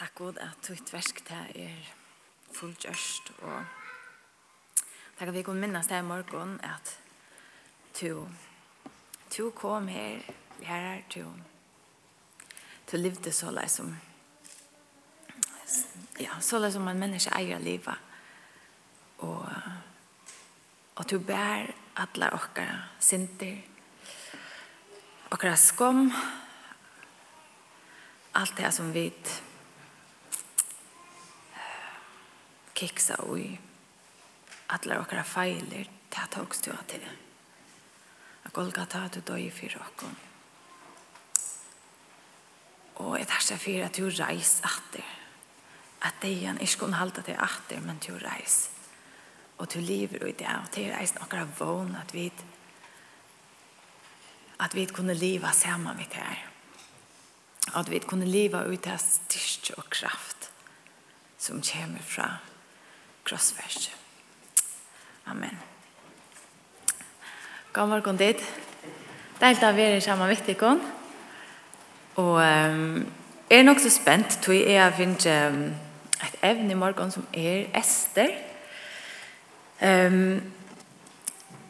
Takk 0.00 0.14
god 0.14 0.38
at 0.40 0.64
ditt 0.64 0.90
versk 0.94 1.18
til 1.28 1.56
er 1.60 1.88
fullgjørst 2.56 3.26
og 3.44 3.58
takk 5.18 5.28
at 5.28 5.34
vi 5.34 5.42
kunne 5.44 5.60
minnes 5.60 5.90
deg 5.90 6.00
i 6.00 6.06
morgen 6.08 6.54
at 6.64 6.92
du 7.98 8.22
du 9.34 9.50
kom 9.52 9.90
her 9.92 10.22
her 10.64 10.86
er 10.94 11.02
du 11.12 11.26
du 12.88 12.96
levde 12.96 13.32
så 13.32 13.52
lei 13.52 13.66
som 13.68 13.92
ja, 16.16 16.40
så 16.40 16.62
lei 16.64 16.72
som 16.72 16.88
en 16.88 17.04
menneske 17.04 17.36
eier 17.36 17.60
livet 17.60 18.00
og 19.28 19.44
og 20.96 21.10
du 21.10 21.18
bær 21.20 21.68
alle 22.00 22.32
okkara 22.40 22.80
sinter 23.04 23.60
okkara 25.28 25.60
skom 25.60 26.08
alt 28.32 28.56
det 28.56 28.72
som 28.72 28.94
vi 28.96 29.10
kiksa 32.80 33.18
i 33.36 33.58
alla 34.72 35.00
okkara 35.02 35.24
feiler 35.26 35.88
ta 36.10 36.26
tåks 36.30 36.62
du 36.64 36.72
til 36.88 37.02
det. 37.02 37.14
At 38.44 38.52
Golgata 38.56 39.06
du 39.12 39.20
døy 39.20 39.50
fyrir 39.52 39.80
okkon. 39.82 40.16
Og 43.00 43.16
jeg 43.18 43.28
tar 43.28 43.44
seg 43.44 43.60
fyrir 43.60 43.86
at 43.86 43.96
du 43.96 44.08
reis 44.08 44.58
atter. 44.66 45.06
At 46.04 46.20
deian 46.22 46.60
ikke 46.60 46.84
kunne 46.84 47.00
halda 47.00 47.22
til 47.24 47.36
atter, 47.36 47.80
men 47.84 48.00
du 48.00 48.14
reis. 48.20 48.70
Og 49.58 49.68
du 49.72 49.80
lever 49.80 50.24
i 50.24 50.32
det, 50.32 50.48
og 50.48 50.70
til 50.72 50.88
reis 50.92 51.12
okkara 51.20 51.48
vågn 51.58 51.96
at 52.00 52.14
vi 52.14 52.30
at 54.60 54.74
vi 54.76 54.84
kunne 54.92 55.14
leva 55.16 55.52
saman 55.56 55.96
vi 55.96 56.04
det 56.04 56.20
her. 56.20 56.40
At 57.74 57.88
vi 57.90 57.98
kunne 58.04 58.28
leva 58.28 58.66
ut 58.68 58.86
av 58.86 59.00
styrst 59.00 59.72
og 59.76 59.88
kraft 59.88 60.50
som 61.40 61.62
kommer 61.64 62.04
fra 62.04 62.28
krossverset. 63.30 63.96
Amen. 65.26 65.58
God 67.72 67.88
morgen 67.88 68.18
dit. 68.18 68.40
Deilt 69.38 69.62
av 69.62 69.78
er 69.78 70.00
sammen 70.02 70.26
med 70.26 70.34
Vittikon. 70.34 70.80
Og 72.18 72.40
um, 72.42 73.04
er 73.50 73.62
nok 73.62 73.78
så 73.78 73.92
spent, 73.94 74.40
tror 74.42 74.58
jeg 74.58 74.74
jeg 74.74 74.96
finner 74.98 75.52
um, 75.52 75.62
et 76.26 76.40
evne 76.50 76.74
i 76.74 76.80
morgen 76.80 77.14
som 77.14 77.28
er 77.30 77.70
Ester. 77.78 78.34
Um, 79.78 80.42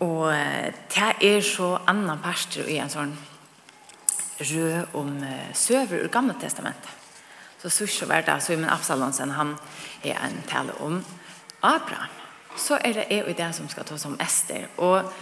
og 0.00 0.32
det 0.32 1.12
er 1.28 1.44
så 1.44 1.74
annan 1.84 2.24
parster 2.24 2.64
i 2.72 2.80
en 2.80 2.88
sånn 2.88 3.12
rød 4.40 4.96
om 4.96 5.12
uh, 5.20 5.52
søver 5.52 6.06
ur 6.06 6.12
gamle 6.16 6.40
testamentet. 6.40 6.96
Så 7.60 7.68
sørste 7.68 8.08
var 8.08 8.24
det, 8.24 8.40
så 8.40 8.56
i 8.56 8.56
min 8.56 8.72
Absalonsen, 8.72 9.36
han 9.36 9.58
er 10.00 10.16
en 10.24 10.40
tale 10.48 10.72
om 10.80 11.02
Abraham, 11.62 12.10
så 12.56 12.78
er 12.84 12.92
det 12.92 13.06
jeg 13.10 13.24
og 13.24 13.36
det 13.38 13.54
som 13.54 13.68
skal 13.68 13.84
ta 13.84 13.96
som 13.98 14.16
Esther. 14.20 14.66
Og, 14.76 15.12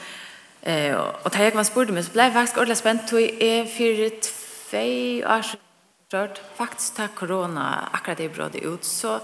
eh, 0.62 0.96
og 0.96 1.32
da 1.32 1.42
jeg 1.42 1.54
var 1.54 1.66
spurt 1.68 1.90
meg, 1.90 2.04
så 2.04 2.12
ble 2.12 2.28
jeg 2.28 2.32
faktisk 2.32 2.56
ordentlig 2.56 2.76
spent, 2.76 3.12
og 3.12 3.20
jeg 3.20 3.68
fyrer 3.76 4.10
tvei 4.22 5.22
år 5.26 5.42
siden, 5.42 6.38
faktisk 6.56 6.96
ta 6.96 7.06
korona 7.14 7.90
akkurat 7.92 8.18
det 8.18 8.32
brådet 8.32 8.64
ut, 8.64 8.86
så 8.86 9.18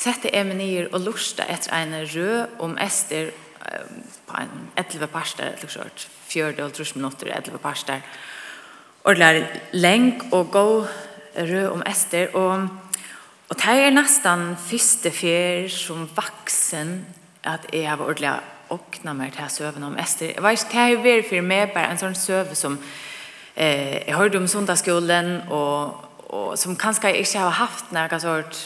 sette 0.00 0.30
jeg 0.32 0.46
meg 0.46 0.56
ned 0.56 0.94
og 0.94 1.00
lurste 1.00 1.44
etter 1.44 1.74
en 1.76 1.92
rød 2.14 2.60
om 2.64 2.78
Esther 2.80 3.30
på 4.26 4.36
en 4.40 4.70
11 4.76 5.06
parster, 5.06 5.52
eller 5.56 5.70
sånt, 5.70 6.06
fjørde 6.28 6.64
og 6.64 6.72
trus 6.72 6.94
minutter, 6.96 7.30
11 7.36 7.58
parster. 7.62 8.00
Og 9.04 9.16
det 9.16 9.28
er 9.28 9.46
leng 9.72 10.14
og 10.32 10.50
gå 10.50 10.66
rød 11.36 11.68
om 11.70 11.82
Esther, 11.86 12.34
og 12.36 12.68
Og 13.50 13.58
det 13.58 13.74
er 13.86 13.94
nesten 13.94 14.52
første 14.56 15.10
fyr 15.10 15.68
som 15.72 16.06
vaksen 16.16 17.00
at 17.44 17.66
jeg 17.72 17.88
har 17.88 18.00
ordentlig 18.00 18.30
åkna 18.72 19.12
meg 19.16 19.34
til 19.34 19.50
søvn 19.50 19.88
om 19.88 19.96
Ester. 20.00 20.30
Jeg 20.34 20.42
vet 20.42 20.62
ikke, 20.62 20.72
det 20.72 20.82
er 20.82 21.02
veldig 21.02 21.26
for 21.28 21.48
meg 21.48 21.72
bare 21.74 21.90
en 21.92 22.00
sånn 22.00 22.16
søve 22.16 22.56
som 22.56 22.78
eh, 23.54 23.98
jeg 24.06 24.16
hørte 24.16 24.40
om 24.40 24.48
sundagsskolen 24.48 25.32
og, 25.52 26.06
og 26.32 26.54
som 26.60 26.78
kanskje 26.78 27.12
jeg 27.12 27.26
ikke 27.26 27.42
har 27.42 27.58
haft 27.58 27.92
når 27.92 28.06
jeg 28.06 28.14
har 28.14 28.22
sårt 28.24 28.62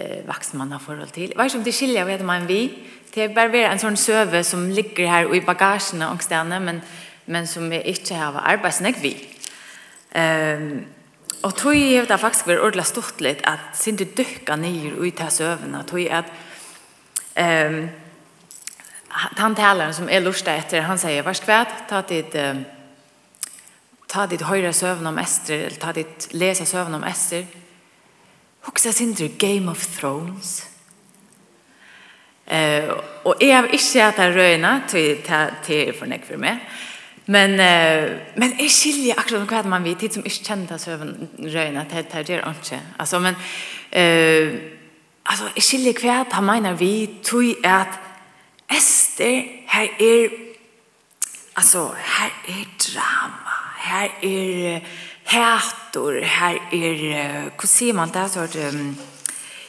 eh, 0.00 0.22
vaksen 0.28 0.60
man 0.62 0.72
har 0.72 0.80
forhold 0.84 1.12
til. 1.12 1.28
Jeg 1.28 1.36
vet 1.36 1.50
ikke 1.50 1.60
om 1.60 1.66
det 1.66 1.76
skiljer 1.76 2.08
vet 2.08 2.24
man 2.24 2.48
vi. 2.48 2.62
Det 3.10 3.26
er 3.26 3.34
bare 3.34 3.66
en 3.66 3.82
sånn 3.82 3.98
søve 3.98 4.44
som 4.46 4.68
ligger 4.70 5.10
her 5.10 5.28
og 5.28 5.36
i 5.36 5.44
bagasjene 5.44 6.08
og 6.14 6.22
stedene, 6.24 6.62
men, 6.62 6.80
men 7.26 7.50
som 7.50 7.66
vi 7.70 7.82
ikke 7.92 8.16
har 8.16 8.40
arbeidsnegg 8.54 9.02
vi. 9.02 9.16
Eh, 10.14 10.56
um, 10.56 10.80
Og 11.42 11.54
tog 11.56 11.76
jeg 11.76 12.08
det 12.08 12.20
faktisk 12.20 12.50
vært 12.50 12.64
ordentlig 12.64 12.86
stort 12.88 13.22
litt 13.24 13.40
at 13.48 13.72
sin 13.78 13.96
du 13.96 14.04
dykka 14.04 14.58
ned 14.60 14.98
ut 14.98 15.16
til 15.16 15.32
søvnene, 15.32 15.84
tog 15.88 16.02
jeg 16.02 16.12
at 16.12 16.28
um, 17.40 17.80
han 19.40 19.56
talaren 19.56 19.96
som 19.96 20.10
er 20.12 20.20
lustig 20.22 20.52
etter, 20.52 20.84
han 20.86 21.00
sier, 21.00 21.24
vær 21.24 21.38
skvært, 21.38 21.88
ta 21.88 22.02
ditt 22.06 22.36
um, 22.38 22.60
ta 24.10 24.26
ditt 24.26 24.42
høyre 24.42 24.72
søvn 24.74 25.06
om 25.06 25.18
Ester, 25.22 25.68
eller 25.68 25.78
ta 25.80 25.92
ditt 25.94 26.30
lese 26.34 26.66
søvn 26.66 26.96
om 26.98 27.06
Ester. 27.06 27.46
Hoksa 28.66 28.92
sindru 28.92 29.30
Game 29.38 29.70
of 29.70 29.84
Thrones. 29.96 30.66
Eh, 32.50 32.90
og 33.24 33.38
jeg 33.38 33.54
har 33.54 33.68
ikke 33.70 33.84
sett 33.84 34.18
det 34.18 34.32
røyene 34.34 34.72
til, 34.90 35.20
til, 35.22 35.52
til 35.62 35.92
for 35.94 36.10
meg 36.10 36.26
for 36.26 36.42
meg. 36.42 36.58
Men 37.24 37.50
eh 37.60 38.16
men 38.34 38.60
är 38.60 38.68
skilje 38.68 39.14
akkurat 39.14 39.48
vad 39.50 39.66
man 39.66 39.84
vet 39.84 39.98
tid 40.00 40.12
som 40.12 40.24
inte 40.24 40.44
kända 40.44 40.78
söven 40.78 41.28
röna 41.38 41.84
det 41.90 42.22
det 42.26 42.34
är 42.34 42.48
inte. 42.48 42.80
Alltså 42.96 43.20
men 43.20 43.34
eh 43.90 44.54
alltså 45.22 45.44
är 45.54 45.60
skilje 45.60 45.92
kvärt 45.92 46.32
har 46.32 46.42
menar 46.42 46.74
vi 46.74 47.06
tui 47.22 47.54
att 47.64 47.98
Ester 48.68 49.62
här 49.66 49.90
är 49.98 50.30
alltså 51.54 51.94
här 51.96 52.32
är 52.46 52.66
drama. 52.92 53.52
Här 53.76 54.10
är 54.20 54.84
hätor, 55.24 56.20
här 56.20 56.54
är 56.70 57.50
hur 57.60 57.66
ser 57.66 57.92
man 57.92 58.10
det 58.10 58.28
så 58.28 58.40
att 58.40 58.56
um, 58.56 58.96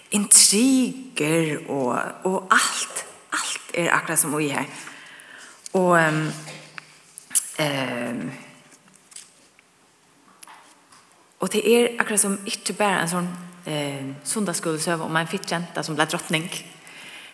intriger 0.10 1.72
och 1.72 1.98
och 2.24 2.48
allt 2.50 3.06
allt 3.30 3.62
är 3.74 3.90
akkurat 3.90 4.20
som 4.20 4.38
vi 4.38 4.48
här. 4.48 4.66
Och 5.72 5.96
um, 5.96 6.32
Ehm 7.62 8.32
Och 11.42 11.50
det 11.50 11.68
är 11.68 12.02
akkurat 12.02 12.20
som 12.20 12.38
ikke 12.46 12.74
bare 12.74 13.02
en 13.02 13.10
sånn 13.10 13.30
eh 13.66 14.78
söva 14.78 15.04
om 15.04 15.16
en 15.16 15.28
fitt 15.28 15.52
jenta 15.52 15.84
som 15.84 15.96
blir 15.96 16.06
drottning. 16.06 16.50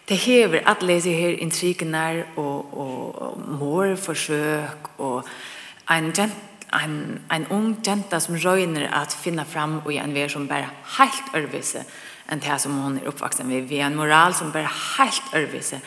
Det 0.06 0.16
hever 0.16 0.62
att 0.66 0.82
läsa 0.82 1.10
her 1.10 1.34
intrigerna 1.40 2.24
och 2.36 2.74
och 2.74 3.38
mor 3.38 3.96
försök 3.96 4.88
och 4.98 5.28
en 5.90 6.14
gent 6.14 6.34
en 6.72 7.20
en 7.30 7.48
ung 7.50 7.76
jenta 7.84 8.20
som 8.20 8.38
røyner 8.38 8.90
att 8.94 9.14
finna 9.14 9.46
fram 9.46 9.80
och 9.86 9.94
en 9.94 10.14
vär 10.14 10.28
som 10.28 10.48
bare 10.48 10.70
helt 10.98 11.36
ørvise 11.36 11.84
enn 12.30 12.40
det 12.40 12.59
som 12.59 12.80
hon 12.80 12.98
är 12.98 13.08
uppvuxen 13.08 13.48
med. 13.48 13.70
Vi 13.70 13.76
er 13.76 13.86
en 13.86 13.96
moral 13.96 14.34
som 14.34 14.52
bare 14.52 14.70
helt 14.98 15.34
ørvise 15.34 15.82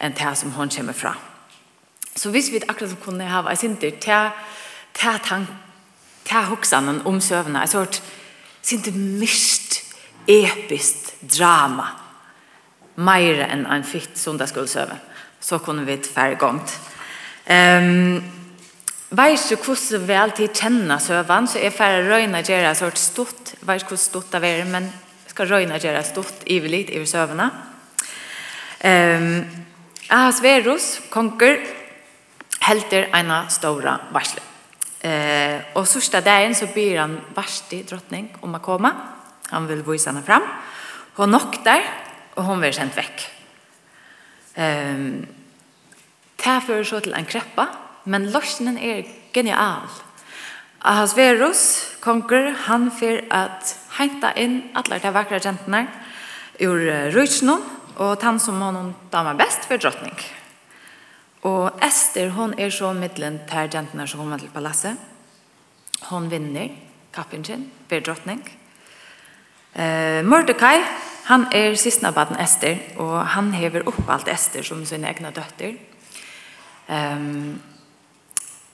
enn 0.00 0.12
det 0.12 0.36
som 0.36 0.52
hon 0.52 0.68
kommer 0.68 0.92
fram. 0.92 1.31
Så 2.16 2.30
hvis 2.30 2.50
vi 2.52 2.60
akkurat 2.68 2.92
som 2.92 3.00
kunne 3.04 3.28
ha 3.28 3.42
vært 3.44 3.62
sinter 3.62 3.94
til, 4.00 4.34
ta 4.94 5.16
tank, 5.24 5.48
til 6.28 6.50
hoksene 6.50 7.00
om 7.08 7.20
søvnene, 7.20 7.64
jeg 7.64 7.72
sort 7.72 8.02
sinter 8.62 8.94
mist, 8.94 9.80
episkt 10.28 11.14
drama, 11.24 11.88
mer 13.02 13.46
enn 13.48 13.64
en 13.66 13.84
fitt 13.84 14.18
søve, 14.20 14.98
så 15.40 15.58
kunne 15.58 15.86
vi 15.86 15.96
færre 16.04 16.36
gongt. 16.38 16.78
Um, 17.50 18.22
Veis 19.12 19.42
du 19.50 19.58
hvordan 19.60 20.06
vi 20.08 20.14
alltid 20.16 20.54
kjenner 20.56 21.00
søvann, 21.02 21.44
så 21.44 21.60
er 21.60 21.74
færre 21.74 22.00
røyne 22.06 22.38
røyna 22.38 22.40
gjerne 22.46 22.72
sort 22.74 22.96
stort, 22.96 23.50
veis 23.60 23.84
hvordan 23.84 24.00
stort 24.00 24.32
det 24.32 24.40
er, 24.48 24.64
men 24.64 24.86
skal 25.28 25.50
røyna 25.50 25.80
gjøre 25.82 26.04
stort 26.06 26.46
ivelig 26.48 26.86
i 26.96 27.02
søvnene. 27.04 27.50
Um, 28.80 29.44
Ahasverus, 30.08 31.02
konger, 31.12 31.60
helter 32.62 33.08
ena 33.12 33.48
stora 33.48 33.98
varsle. 34.12 34.42
Eh, 35.02 35.60
och 35.74 35.88
sørste 35.88 36.20
dagen 36.22 36.54
så 36.54 36.66
ber 36.74 36.98
han 37.00 37.20
varsti 37.34 37.82
drottning 37.82 38.36
om 38.40 38.54
att 38.54 38.62
komma. 38.62 38.92
Han 39.50 39.66
vill 39.66 39.82
visa 39.82 40.10
henne 40.10 40.22
fram. 40.22 40.42
Hon 41.14 41.38
der, 41.64 41.82
och 42.34 42.44
hon 42.44 42.60
blir 42.60 42.72
kjent 42.72 42.96
vekk. 42.96 43.30
Eh, 44.54 44.94
Ehm 46.42 46.62
fører 46.66 46.84
så 46.84 47.00
til 47.00 47.14
en 47.14 47.24
kreppa, 47.24 47.66
men 48.04 48.30
lösningen 48.30 48.78
är 48.78 49.04
genial. 49.32 49.88
Ahasverus, 50.80 51.96
konger, 52.00 52.54
han 52.66 52.90
fer 52.90 53.20
at 53.30 53.76
hente 53.98 54.32
inn 54.36 54.62
alle 54.74 54.98
de 54.98 55.12
vakre 55.14 55.38
jentene 55.38 55.86
ur 56.60 57.12
rujtsnum, 57.14 57.62
og 57.96 58.22
han 58.22 58.40
som 58.40 58.60
honom 58.60 58.94
damer 59.12 59.34
best 59.34 59.68
for 59.68 59.76
drottning. 59.76 60.18
Og 61.42 61.78
Esther, 61.82 62.28
hon 62.36 62.54
er 62.58 62.70
så 62.70 62.92
middelen 62.94 63.40
til 63.50 63.70
jentene 63.74 64.06
som 64.06 64.20
kommer 64.20 64.38
til 64.38 64.52
palasset. 64.54 64.96
Hon 66.10 66.30
vinner 66.30 66.70
kappen 67.14 67.44
sin, 67.44 67.70
ber 67.88 68.00
drottning. 68.00 68.42
Eh, 69.74 70.22
Mordecai, 70.24 70.78
han 71.24 71.46
er 71.52 71.74
sistna 71.74 72.10
baden 72.10 72.38
Esther, 72.40 72.78
og 72.96 73.26
han 73.34 73.52
hever 73.54 73.86
opp 73.86 74.08
alt 74.10 74.28
Esther 74.28 74.62
som 74.62 74.84
sin 74.86 75.04
egna 75.04 75.30
døtter. 75.30 75.74
Um, 76.88 77.60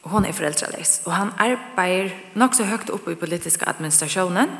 hon 0.09 0.25
er 0.25 0.32
foreldreleis, 0.32 1.03
og 1.06 1.12
han 1.12 1.32
arbeider 1.38 2.14
nok 2.35 2.55
så 2.56 2.64
høyt 2.64 2.91
oppe 2.91 3.12
i 3.12 3.21
politiska 3.21 3.69
administrasjonen, 3.69 4.50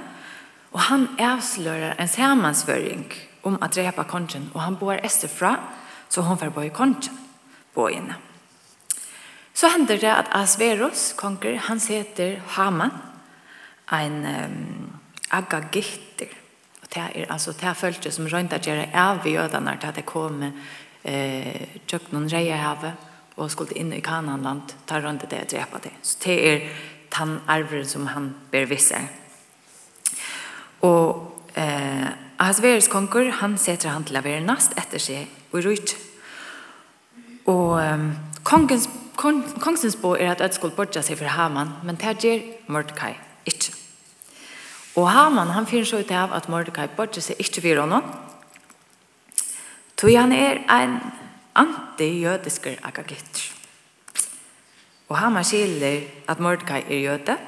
og 0.73 0.81
han 0.81 1.09
avslører 1.19 1.97
en 1.97 2.09
samansvøring 2.09 3.07
om 3.49 3.57
at 3.63 3.75
drepa 3.75 4.05
kongen, 4.05 4.51
og 4.55 4.61
han 4.63 4.77
bor 4.77 5.01
Esther 5.05 5.33
fra, 5.33 5.57
så 6.09 6.23
hon 6.23 6.39
får 6.39 6.53
bo 6.53 6.61
i 6.61 6.73
kongen 6.73 7.28
bojen. 7.75 8.13
Så 9.55 9.69
hender 9.75 9.99
det 9.99 10.11
at 10.11 10.31
Asverus, 10.39 11.13
konger, 11.19 11.57
han 11.67 11.81
heter 11.83 12.39
Haman, 12.55 12.93
en 13.93 14.19
um, 14.25 15.01
agagitter. 15.31 16.31
Og 16.83 16.89
det 16.95 17.03
er 17.03 17.33
altså 17.33 17.53
det 17.53 17.77
følte 17.77 18.13
som 18.15 18.29
rønt 18.31 18.53
at 18.53 18.67
gjøre 18.67 18.91
av 18.95 19.27
jødene 19.27 19.75
til 19.81 19.89
at 19.89 19.97
det 19.99 20.07
kom 20.07 20.45
eh, 20.45 21.79
tjøkken 21.89 22.15
noen 22.15 22.31
reie 22.31 22.57
havet 22.57 23.09
og 23.39 23.51
skulle 23.51 23.77
inn 23.79 23.93
i 23.95 24.03
Kananland, 24.03 24.75
ta 24.87 25.01
rundt 25.03 25.27
det 25.31 25.43
og 25.45 25.51
drepa 25.53 25.81
det. 25.83 25.93
Så 26.03 26.19
det 26.25 26.39
er 26.53 26.65
den 27.19 27.39
arveren 27.47 27.87
som 27.87 28.07
han 28.15 28.33
ber 28.53 28.67
visse. 28.71 28.99
Og 30.87 31.51
eh, 31.59 32.09
Asverus 32.39 32.89
konger, 32.91 33.31
han 33.41 33.59
setter 33.59 33.91
han 33.91 34.07
til 34.07 34.19
å 34.19 34.25
være 34.25 34.45
nast 34.47 34.79
etter 34.79 35.03
seg 35.03 35.27
og 35.53 35.65
rydt 35.67 35.97
Og 37.49 37.81
um, 37.81 38.11
kongens, 38.45 38.89
kon, 39.17 39.43
kongsens 39.61 39.97
bo 39.97 40.13
er 40.13 40.35
at 40.35 40.43
Ødskål 40.45 40.75
bortja 40.77 41.03
seg 41.03 41.17
for 41.21 41.33
Haman, 41.33 41.73
men 41.85 41.97
det 41.97 42.19
gjør 42.21 42.43
Mordecai 42.69 43.15
ikke. 43.49 43.73
Og 44.99 45.09
Haman 45.11 45.55
han 45.55 45.67
finner 45.67 45.89
så 45.89 46.03
ut 46.03 46.11
av 46.13 46.35
at 46.37 46.49
Mordecai 46.53 46.89
bortja 46.97 47.23
seg 47.25 47.41
ikke 47.41 47.65
for 47.65 47.81
honom, 47.81 48.11
tog 49.97 50.13
han 50.15 50.33
er 50.33 50.61
en 50.75 50.99
antijødisker 51.59 52.83
agagitter. 52.85 53.47
Og 55.09 55.17
Haman 55.17 55.45
skiller 55.45 56.03
at 56.29 56.41
Mordecai 56.41 56.83
er 56.85 57.01
jøde, 57.01 57.39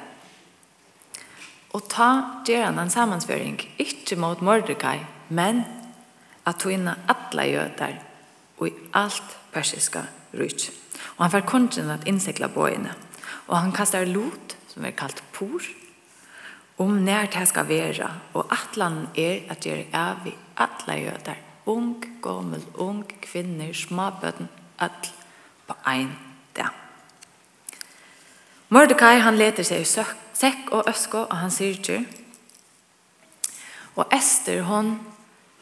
og 1.71 1.85
ta 1.89 2.41
gjør 2.47 2.65
han 2.71 2.81
en 2.81 2.89
sammensføring, 2.89 3.61
ikke 3.79 4.17
mot 4.19 4.41
Mordecai, 4.41 5.05
men 5.29 5.61
at 6.45 6.57
tog 6.59 6.73
innan 6.73 7.05
alle 7.07 7.45
jøder 7.51 8.01
og 8.57 8.67
i 8.67 8.73
alt 8.97 9.37
persiska 9.53 10.05
ryk. 10.33 10.69
Og 11.17 11.25
han 11.25 11.31
får 11.31 11.47
kongen 11.49 11.89
at 11.93 12.07
innsikla 12.07 12.47
bøyene. 12.47 12.95
Og 13.47 13.57
han 13.57 13.71
kastar 13.75 14.05
lot, 14.05 14.57
som 14.71 14.85
er 14.85 14.95
kalt 14.95 15.23
por, 15.33 15.61
om 16.77 17.05
när 17.05 17.27
det 17.27 17.47
skal 17.47 17.67
være. 17.67 18.11
Og 18.33 18.45
atlan 18.51 19.07
er 19.15 19.41
att 19.49 19.67
av 19.93 20.27
i 20.27 20.33
alla 20.57 20.97
jøder. 20.97 21.35
Ung, 21.65 22.03
gammel, 22.21 22.63
ung, 22.73 23.03
kvinner, 23.21 23.73
småbøten, 23.73 24.49
all 24.79 24.89
på 25.67 25.75
ein 25.85 26.17
dag. 26.55 26.69
Mordecai 28.69 29.19
han 29.19 29.37
leter 29.37 29.63
seg 29.63 29.81
i 29.81 30.05
sekk 30.33 30.71
og 30.71 30.89
øsko 30.89 31.17
og 31.17 31.37
han 31.37 31.51
syrker. 31.51 32.05
Og 33.95 34.07
Esther 34.15 34.61
hon 34.61 34.99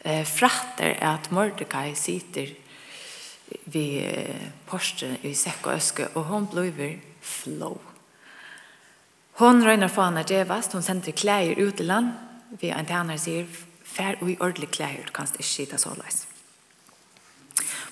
eh, 0.04 0.24
fratter 0.24 0.96
at 1.02 1.30
Mordecai 1.32 1.94
sitter 1.94 2.54
vi 3.64 3.84
Porsche 4.66 5.16
i 5.22 5.34
sekk 5.34 5.66
og 5.66 5.74
öske 5.74 6.08
og 6.14 6.24
hon 6.24 6.46
blir 6.50 6.98
flow. 7.20 7.80
Hon 9.40 9.64
røyner 9.64 9.88
for 9.88 10.04
henne 10.04 10.24
djevast, 10.24 10.72
hon 10.72 10.82
sender 10.82 11.12
klær 11.12 11.56
ut 11.58 11.80
i 11.80 11.82
land. 11.82 12.12
Vi 12.60 12.70
en 12.70 12.86
tjänar 12.86 13.16
säger 13.16 13.46
fär 13.84 14.16
och 14.20 14.30
i 14.30 14.36
ordentlig 14.40 14.70
du 15.06 15.12
kan 15.12 15.26
ikke 15.26 15.42
skita 15.42 15.78
så 15.78 15.94
løs. 15.94 16.26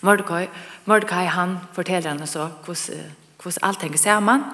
Mordecai, 0.00 0.49
Mordecai 0.84 1.26
han 1.26 1.58
forteller 1.72 2.11
henne 2.11 2.26
så 2.26 2.49
hvordan 2.64 3.12
hur 3.44 3.58
allt 3.62 3.82
hänger 3.82 3.99
samman. 3.99 4.44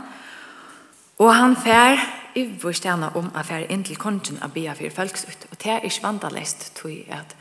Och 1.16 1.34
han 1.34 1.56
fær 1.56 1.98
i 2.34 2.58
vår 2.62 2.72
stjerne 2.72 3.16
om 3.16 3.30
affär 3.34 3.66
inn 3.70 3.84
til 3.84 3.96
kongen 3.96 4.42
av 4.42 4.52
bia 4.52 4.72
for 4.72 4.90
folks 4.90 5.24
ut. 5.24 5.46
og 5.50 5.62
det 5.62 5.70
er 5.72 5.80
ikke 5.80 6.02
vandalest, 6.02 6.74
tror 6.74 6.88
jeg, 6.88 7.06
at 7.08 7.36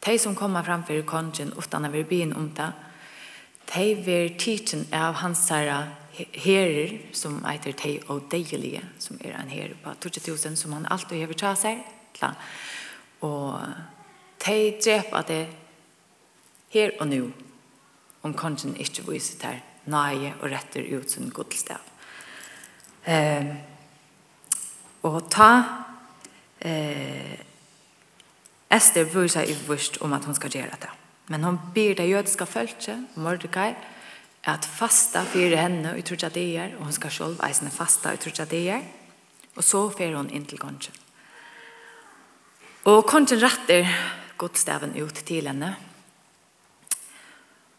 De 0.00 0.18
som 0.18 0.34
kommer 0.34 0.62
framför 0.62 1.02
kongen 1.02 1.52
uten 1.58 1.84
å 1.84 1.88
vi 1.88 2.04
blir 2.04 2.36
om 2.36 2.54
det, 2.54 2.72
de 3.74 3.94
vil 3.94 4.38
tidsen 4.38 4.86
av 4.92 5.14
hans 5.14 5.50
herrer 5.50 6.98
som 7.12 7.44
heter 7.44 7.72
de 7.72 8.00
og 8.08 8.30
deilige, 8.30 8.82
som 8.98 9.18
är 9.20 9.32
en 9.32 9.48
herre 9.48 9.74
på 9.82 9.94
2000, 9.94 10.56
som 10.56 10.72
han 10.72 10.86
alltid 10.86 11.26
har 11.26 11.32
tatt 11.32 11.58
sig 11.58 11.86
klar 12.12 12.34
Och 13.20 13.58
de 14.46 14.70
dreper 14.84 15.22
det 15.26 15.48
her 16.70 16.90
og 17.00 17.08
nu, 17.08 17.32
om 18.22 18.34
kongen 18.34 18.76
ikke 18.76 19.04
viser 19.10 19.38
der 19.42 19.60
nøye 19.84 20.32
og 20.40 20.50
retter 20.50 20.86
ut 20.96 21.10
sin 21.10 21.30
godstav. 21.30 21.80
Eh, 23.04 23.46
og 25.02 25.30
ta 25.30 25.50
eh, 26.60 27.49
Esther 28.70 29.04
bryr 29.04 29.36
i 29.42 29.56
vurst 29.66 29.98
om 30.00 30.12
at 30.12 30.24
hon 30.24 30.34
skal 30.34 30.50
gjøre 30.50 30.78
det. 30.80 30.90
Men 31.28 31.44
hon 31.44 31.60
ber 31.74 31.94
det 31.94 32.10
jødiske 32.10 32.46
følelse, 32.46 32.96
Mordecai, 33.14 33.74
at 34.44 34.64
fasta 34.64 35.22
fyrir 35.24 35.56
henne 35.56 35.92
i 35.98 36.02
trutja 36.02 36.28
dagar 36.28 36.76
og 36.78 36.84
hon 36.84 36.92
skal 36.92 37.10
själv 37.10 37.42
eisne 37.44 37.70
fasta 37.70 38.12
i 38.14 38.16
trutja 38.16 38.44
dagar. 38.44 38.82
Så 39.60 39.90
fer 39.90 40.14
hon 40.16 40.30
inn 40.30 40.46
til 40.46 40.58
kongen. 40.58 40.94
Og 42.84 43.04
kongen 43.06 43.42
retter 43.42 43.86
godstaven 44.38 44.94
ut 45.02 45.14
til 45.26 45.46
henne 45.46 45.74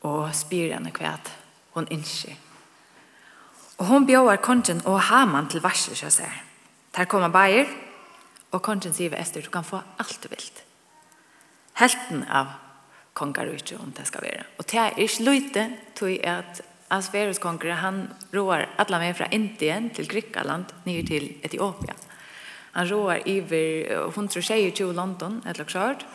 og 0.06 0.30
spyr 0.36 0.76
henne 0.76 0.92
hva 0.94 1.16
hon 1.74 1.88
inte. 1.90 2.36
Og 3.80 3.86
hon 3.90 4.06
bjør 4.06 4.36
kongen 4.44 4.84
og 4.86 5.02
Haman 5.02 5.50
til 5.50 5.62
varsel, 5.62 5.96
så 5.96 6.10
ser. 6.10 6.44
Der 6.96 7.06
kommer 7.06 7.30
Bayer 7.30 7.66
og 8.52 8.62
kongen 8.62 8.94
sier 8.94 9.16
Esther 9.18 9.42
du 9.42 9.50
kan 9.50 9.66
få 9.66 9.82
alt 10.00 10.20
du 10.24 10.30
vil 10.30 10.52
helten 11.80 12.26
av 12.30 12.58
kongarutje 13.14 13.78
om 13.80 13.94
det 13.96 14.08
skal 14.08 14.24
være. 14.26 14.46
Og 14.58 14.68
det 14.72 14.80
er 14.80 15.00
ikke 15.00 15.26
løyte 15.28 15.66
til 15.96 16.20
at 16.24 16.62
Asverus 16.92 17.40
kongre, 17.40 17.78
han 17.80 18.10
roar 18.36 18.66
alla 18.78 19.00
med 19.00 19.16
fra 19.16 19.30
Indien 19.32 19.90
til 19.96 20.10
Grekland 20.12 20.74
ned 20.86 21.08
til 21.08 21.30
Etiopia. 21.44 21.96
Han 22.76 22.88
roar 22.92 23.22
iver 23.26 24.08
122 24.08 24.94
London, 24.94 25.42
et 25.48 25.58
lagsjørt, 25.58 26.06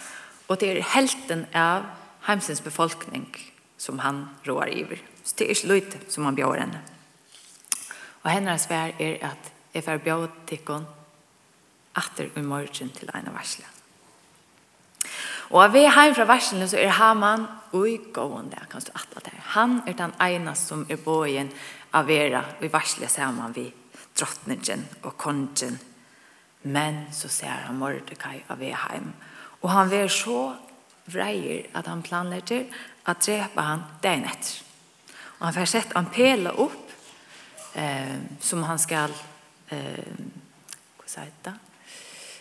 og 0.49 0.61
det 0.61 0.71
er 0.71 0.89
helten 0.95 1.47
av 1.55 1.89
heimsens 2.29 2.61
befolkning 2.61 3.29
som 3.79 3.99
han 4.05 4.27
roar 4.49 4.69
iver. 4.73 5.01
Så 5.25 5.39
det 5.39 5.47
er 5.47 5.55
ikke 5.57 5.73
løyte 5.73 6.03
som 6.13 6.25
han 6.29 6.37
bjør 6.37 6.61
henne. 6.61 6.83
Og 8.25 8.31
hennes 8.31 8.69
vær 8.71 8.93
er 9.01 9.19
at 9.31 9.53
jeg 9.75 9.85
får 9.85 10.05
bjør 10.05 10.29
tikkene 10.49 10.87
atter 11.97 12.29
i 12.37 12.45
morgen 12.45 12.93
til 12.93 13.11
ene 13.15 13.33
varslet. 13.33 13.86
Og 15.51 15.63
av 15.63 15.75
vi 15.75 15.85
heim 15.87 16.15
fra 16.17 16.27
versene 16.27 16.67
så 16.69 16.79
er 16.81 16.95
Haman 16.99 17.47
ui 17.77 17.99
gående, 18.15 18.59
kan 18.71 18.83
du 18.83 18.91
atle 18.95 19.23
der. 19.25 19.39
Han 19.55 19.81
er 19.87 19.95
den 19.99 20.15
ene 20.23 20.55
som 20.59 20.87
er 20.91 20.99
bojen 21.03 21.53
av 21.95 22.09
vera 22.09 22.43
og 22.59 22.65
i 22.67 22.73
versle 22.73 23.09
saman 23.11 23.55
vi 23.55 23.69
drottningen 24.17 24.85
og 25.05 25.17
kongen. 25.19 25.79
Men 26.63 27.05
så 27.15 27.29
ser 27.31 27.67
han 27.67 27.79
Mordecai 27.79 28.41
av 28.51 28.59
vi 28.59 28.73
heim. 28.75 29.13
Og 29.63 29.71
han 29.71 29.91
ver 29.91 30.09
så 30.11 30.57
vreier 31.07 31.69
at 31.75 31.87
han 31.87 32.03
planlegger 32.03 32.67
at 33.07 33.23
drepa 33.23 33.63
han 33.63 33.85
den 34.03 34.27
etter. 34.27 34.63
Og 35.39 35.47
han 35.47 35.55
får 35.55 35.71
sett 35.71 35.95
han 35.95 36.11
pela 36.11 36.55
opp 36.59 36.91
eh, 37.77 38.17
som 38.41 38.65
han 38.67 38.81
skal 38.81 39.15
eh, 39.71 40.11
hva 40.97 41.11
sier 41.11 41.33
det? 41.45 41.55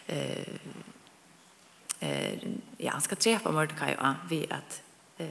Eh, 0.08 0.95
eh, 2.00 2.34
ja, 2.78 2.92
han 2.92 3.02
ska 3.02 3.16
träffa 3.16 3.52
Mordecai 3.52 3.96
och 3.96 4.32
vi 4.32 4.48
att 4.50 4.82
eh, 5.18 5.28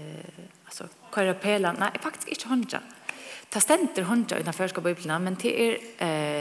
alltså, 0.64 0.88
köra 1.14 1.34
pela, 1.34 1.72
nej, 1.72 1.90
faktiskt 2.02 2.28
inte 2.28 2.48
hundra. 2.48 2.80
Ta 3.48 3.60
ständer 3.60 4.02
hundra 4.02 4.38
utan 4.38 4.52
förska 4.52 4.80
bibeln, 4.80 5.24
men 5.24 5.36
det 5.40 5.62
är 5.62 5.78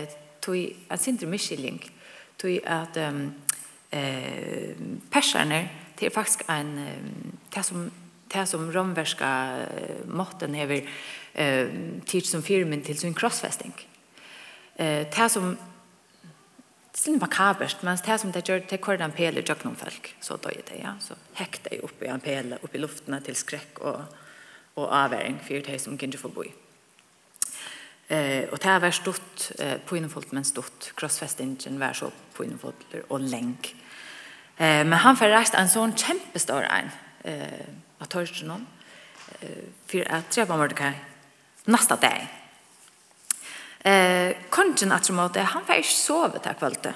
eh, 0.02 0.10
tog 0.40 0.76
en 0.90 0.98
sindre 0.98 1.28
misskilling 1.28 1.92
tog 2.38 2.60
att 2.66 2.98
um, 2.98 3.34
eh, 3.90 4.76
perserna 5.12 5.68
det 6.00 6.06
er 6.06 6.10
faktiskt 6.10 6.50
en 6.50 6.78
um, 6.78 7.38
det 7.56 7.64
som 7.64 7.92
det 8.34 8.46
som 8.46 8.72
romverska 8.72 9.58
uh, 9.58 10.08
måtten 10.08 10.56
hever 10.56 10.82
uh, 11.40 11.70
tid 12.06 12.26
som 12.26 12.44
firmen 12.44 12.82
till 12.82 12.98
sin 12.98 13.14
crossfesting. 13.14 13.74
Uh, 14.80 14.86
det 14.86 15.30
som 15.30 15.58
sin 16.94 17.20
vakabelt, 17.20 17.82
men 17.84 17.98
det 18.06 18.20
som 18.22 18.32
det 18.32 18.44
gjør, 18.48 18.66
det 18.70 18.82
kvar 18.82 19.02
en 19.02 19.16
pele 19.16 19.42
i 19.42 19.46
jøkken 19.46 19.76
folk, 19.76 20.12
så 20.22 20.38
døg 20.38 20.62
det, 20.70 20.82
ja. 20.84 20.94
Så 21.02 21.18
hekte 21.40 21.74
jeg 21.74 21.84
opp 21.86 22.04
i 22.04 22.12
en 22.12 22.22
pele, 22.22 22.60
opp 22.62 22.76
i 22.76 22.82
luftene 22.82 23.22
til 23.26 23.38
skrekk 23.38 23.82
og, 23.82 24.04
og 24.76 24.94
avværing, 24.94 25.40
for 25.42 25.66
det 25.66 25.80
som 25.82 25.98
ikke 25.98 26.22
få 26.22 26.30
bo 26.34 26.46
i. 26.46 26.54
Eh, 28.14 28.46
og 28.52 28.60
det 28.60 28.70
har 28.70 28.84
vært 28.84 29.00
stort 29.00 29.48
eh, 29.60 29.80
på 29.82 29.98
innenfolk, 29.98 30.34
men 30.36 30.46
stort. 30.46 30.92
Crossfestingen 31.00 31.80
var 31.82 31.98
så 31.98 32.12
på 32.36 32.46
innenfolk 32.46 32.86
og 33.08 33.26
lenk. 33.26 33.74
Eh, 34.58 34.84
men 34.86 35.00
han 35.02 35.18
får 35.18 35.34
reist 35.34 35.58
en 35.58 35.72
sånn 35.72 35.96
kjempestor 35.98 36.68
en 36.68 36.92
eh, 37.26 37.74
av 38.04 38.10
Torsten 38.12 38.52
om, 38.54 38.68
eh, 39.40 39.66
for 39.90 40.14
at 40.14 40.30
Treba 40.30 40.60
Mordecai, 40.60 40.94
neste 41.74 41.98
dag, 42.04 42.28
Eh, 43.84 44.36
kongen 44.50 44.92
att 44.92 45.06
som 45.06 45.20
att 45.20 45.36
han 45.36 45.64
var 45.68 45.76
ikke 45.76 45.90
sovet 45.90 46.44
där 46.44 46.54
kvällte. 46.54 46.94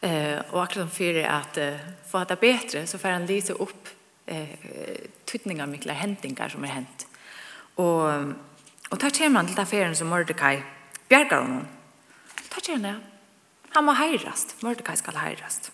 Eh, 0.00 0.38
och 0.50 0.62
akkurat 0.62 0.94
för 0.94 1.24
att 1.24 1.56
eh, 1.56 1.76
få 2.10 2.18
att 2.18 2.28
det 2.28 2.40
bättre 2.40 2.86
så 2.86 2.98
får 2.98 3.08
han 3.08 3.26
lyse 3.26 3.52
upp 3.52 3.88
eh 4.26 4.48
tydninger 5.24 5.62
av 5.62 5.68
mye 5.68 5.92
hendinger 5.92 6.48
som 6.48 6.64
är 6.64 6.68
hänt. 6.68 7.06
Och 7.74 8.10
och 8.90 8.98
tar 8.98 9.10
han 9.34 9.46
til 9.46 9.56
den 9.56 9.62
affären 9.62 9.94
som 9.94 10.08
Mordecai 10.08 10.62
bjärgar 11.08 11.42
honom. 11.42 11.66
Tar 12.50 12.60
till 12.60 12.74
henne. 12.74 13.00
Han 13.70 13.84
må 13.84 13.92
heirast. 13.92 14.62
Mordecai 14.62 14.96
ska 14.96 15.10
heirast. 15.10 15.72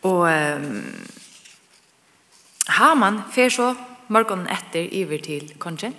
Och 0.00 0.30
eh, 0.30 0.60
Haman 2.66 3.22
fer 3.32 3.48
så 3.48 3.74
morgonen 4.08 4.46
etter 4.46 4.88
iver 4.92 5.18
til 5.18 5.58
kongen 5.58 5.94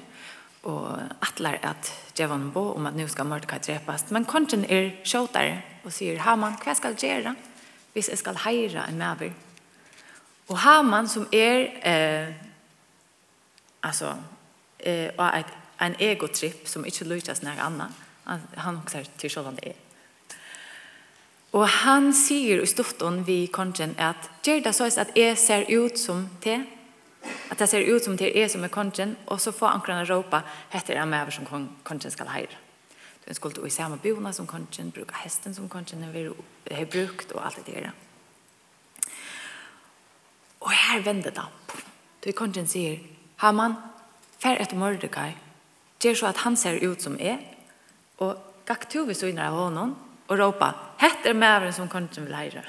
og 0.64 1.00
atler 1.24 1.60
at 1.64 1.92
djevan 2.18 2.50
bo 2.52 2.74
om 2.76 2.86
at 2.86 2.96
nu 2.96 3.08
skal 3.08 3.26
Mordecai 3.26 3.60
drepast. 3.60 4.12
Men 4.12 4.26
kongen 4.26 4.66
er 4.66 4.92
sjåtare 5.08 5.62
og 5.84 5.94
sier, 5.94 6.20
Haman, 6.20 6.58
hva 6.64 6.76
skal 6.76 6.98
gjøre 7.00 7.36
hvis 7.94 8.10
jeg 8.12 8.20
skal 8.22 8.38
heira 8.46 8.88
en 8.90 9.00
maver? 9.00 9.32
Og 10.50 10.58
Haman 10.58 11.08
som 11.08 11.28
er 11.34 11.70
eh, 11.86 12.34
altså 13.84 14.16
eh, 14.80 15.10
og 15.18 15.26
et, 15.40 15.54
en 15.82 15.96
egotripp 16.00 16.68
som 16.68 16.86
ikke 16.86 17.08
lyttes 17.08 17.44
nær 17.44 17.62
anna, 17.64 17.88
han, 18.26 18.42
han 18.58 18.82
også 18.84 19.00
er 19.00 19.14
til 19.18 19.32
sånn 19.32 19.56
det 19.60 19.72
er. 19.72 19.78
Og 21.58 21.66
han 21.82 22.12
sier 22.14 22.62
i 22.62 22.68
stufton 22.70 23.24
vi 23.26 23.48
kongen 23.54 23.96
at 23.98 24.28
gjør 24.46 24.68
det 24.68 24.76
så 24.76 24.90
at 25.02 25.16
jeg 25.18 25.38
ser 25.38 25.66
ut 25.72 25.98
som 25.98 26.28
te, 26.44 26.60
at 27.50 27.58
det 27.60 27.68
ser 27.68 27.80
ut 27.80 28.04
som 28.04 28.18
det 28.18 28.44
är 28.44 28.48
som 28.48 28.64
er 28.64 28.68
kongen 28.68 29.16
och 29.26 29.42
så 29.42 29.52
får 29.52 29.68
ankrarna 29.68 30.06
råpa 30.06 30.42
heter 30.70 30.96
det 30.96 31.06
med 31.06 31.34
som 31.34 31.46
kongen 31.84 32.12
ska 32.12 32.24
hejra. 32.24 32.58
Den 33.26 33.36
skulle 33.36 33.68
i 33.68 33.70
samma 33.70 33.98
bona 33.98 34.34
som 34.34 34.48
kongen 34.48 34.90
bruke 34.90 35.14
hesten 35.14 35.56
som 35.56 35.70
kongen 35.70 36.04
har 36.72 36.86
brukt 36.86 37.32
och 37.32 37.46
allt 37.46 37.66
det 37.66 37.72
där. 37.72 37.92
Och 40.60 40.72
här 40.72 41.00
vender 41.00 41.32
det. 41.32 41.44
Då 42.20 42.32
kongen 42.32 42.68
säger 42.68 43.00
Haman, 43.36 43.76
fär 44.38 44.58
mordekai, 44.60 44.78
Mordecai. 44.78 45.34
Ger 46.00 46.16
så 46.16 46.26
att 46.26 46.38
han 46.38 46.58
ser 46.58 46.74
ut 46.74 47.02
som 47.02 47.20
är 47.20 47.40
och 48.16 48.64
gakk 48.66 48.90
to 48.90 49.04
vi 49.04 49.14
så 49.14 49.28
innan 49.28 49.54
av 49.54 49.60
honom 49.60 49.96
och 50.28 50.38
ropa 50.38 50.76
heter 50.98 51.34
med 51.34 51.76
som 51.76 51.88
kongen 51.88 52.26
vill 52.26 52.34
heire. 52.34 52.64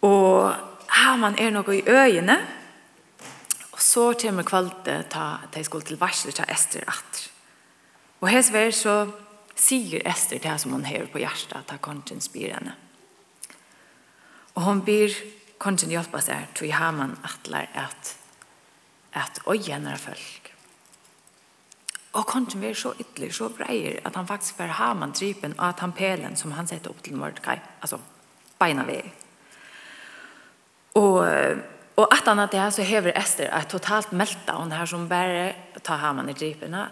och 0.00 0.52
ah, 0.88 1.16
man 1.20 1.38
er 1.38 1.52
noe 1.54 1.76
i 1.76 1.84
øyene. 1.86 2.38
Og 3.72 3.82
så 3.82 4.12
kommer 4.18 4.42
kvalitet 4.42 5.10
ta, 5.12 5.38
ta 5.52 5.62
skole 5.62 5.86
til 5.86 6.00
varsler 6.00 6.34
ta 6.34 6.48
Esther 6.50 6.86
atter. 6.88 7.28
Og 8.20 8.30
hans 8.32 8.50
vær 8.50 8.72
så 8.74 8.94
sier 9.58 10.02
Esther 10.06 10.40
det 10.42 10.56
som 10.60 10.74
hun 10.74 10.86
hører 10.86 11.10
på 11.12 11.20
hjertet, 11.22 11.66
ta 11.66 11.78
kongen 11.82 12.22
spyr 12.22 12.56
henne. 12.56 12.74
Og 14.56 14.64
hun 14.66 14.82
byr 14.82 15.14
kongen 15.62 15.94
hjelpe 15.94 16.20
seg, 16.22 16.50
til 16.58 16.74
Haman 16.74 17.16
atler 17.26 17.70
at, 17.78 18.14
at 19.14 19.40
øyene 19.46 19.94
er 19.94 20.02
folk. 20.02 20.52
Og 22.18 22.26
kongen 22.26 22.62
blir 22.62 22.74
så 22.74 22.94
ytterlig, 22.98 23.30
så 23.34 23.50
breier, 23.54 24.00
at 24.04 24.16
han 24.16 24.26
faktisk 24.26 24.58
var 24.58 24.74
Haman 24.80 25.14
drypen, 25.14 25.54
og 25.58 25.68
at 25.68 25.80
han 25.84 25.94
pelen 25.94 26.36
som 26.36 26.54
han 26.58 26.66
setter 26.66 26.90
opp 26.90 27.02
til 27.04 27.18
Mordecai, 27.18 27.58
altså 27.82 28.00
beina 28.58 28.82
ved, 28.88 29.06
Og, 30.98 31.22
og 31.98 32.06
at 32.14 32.26
han 32.26 32.42
at 32.42 32.52
det 32.52 32.66
så 32.74 32.82
hever 32.82 33.14
Esther 33.18 33.52
et 33.54 33.70
totalt 33.70 34.12
melta 34.12 34.58
av 34.58 34.70
her 34.74 34.86
som 34.86 35.08
bare 35.08 35.54
tar 35.84 36.02
haman 36.02 36.30
i 36.30 36.36
drypene. 36.36 36.84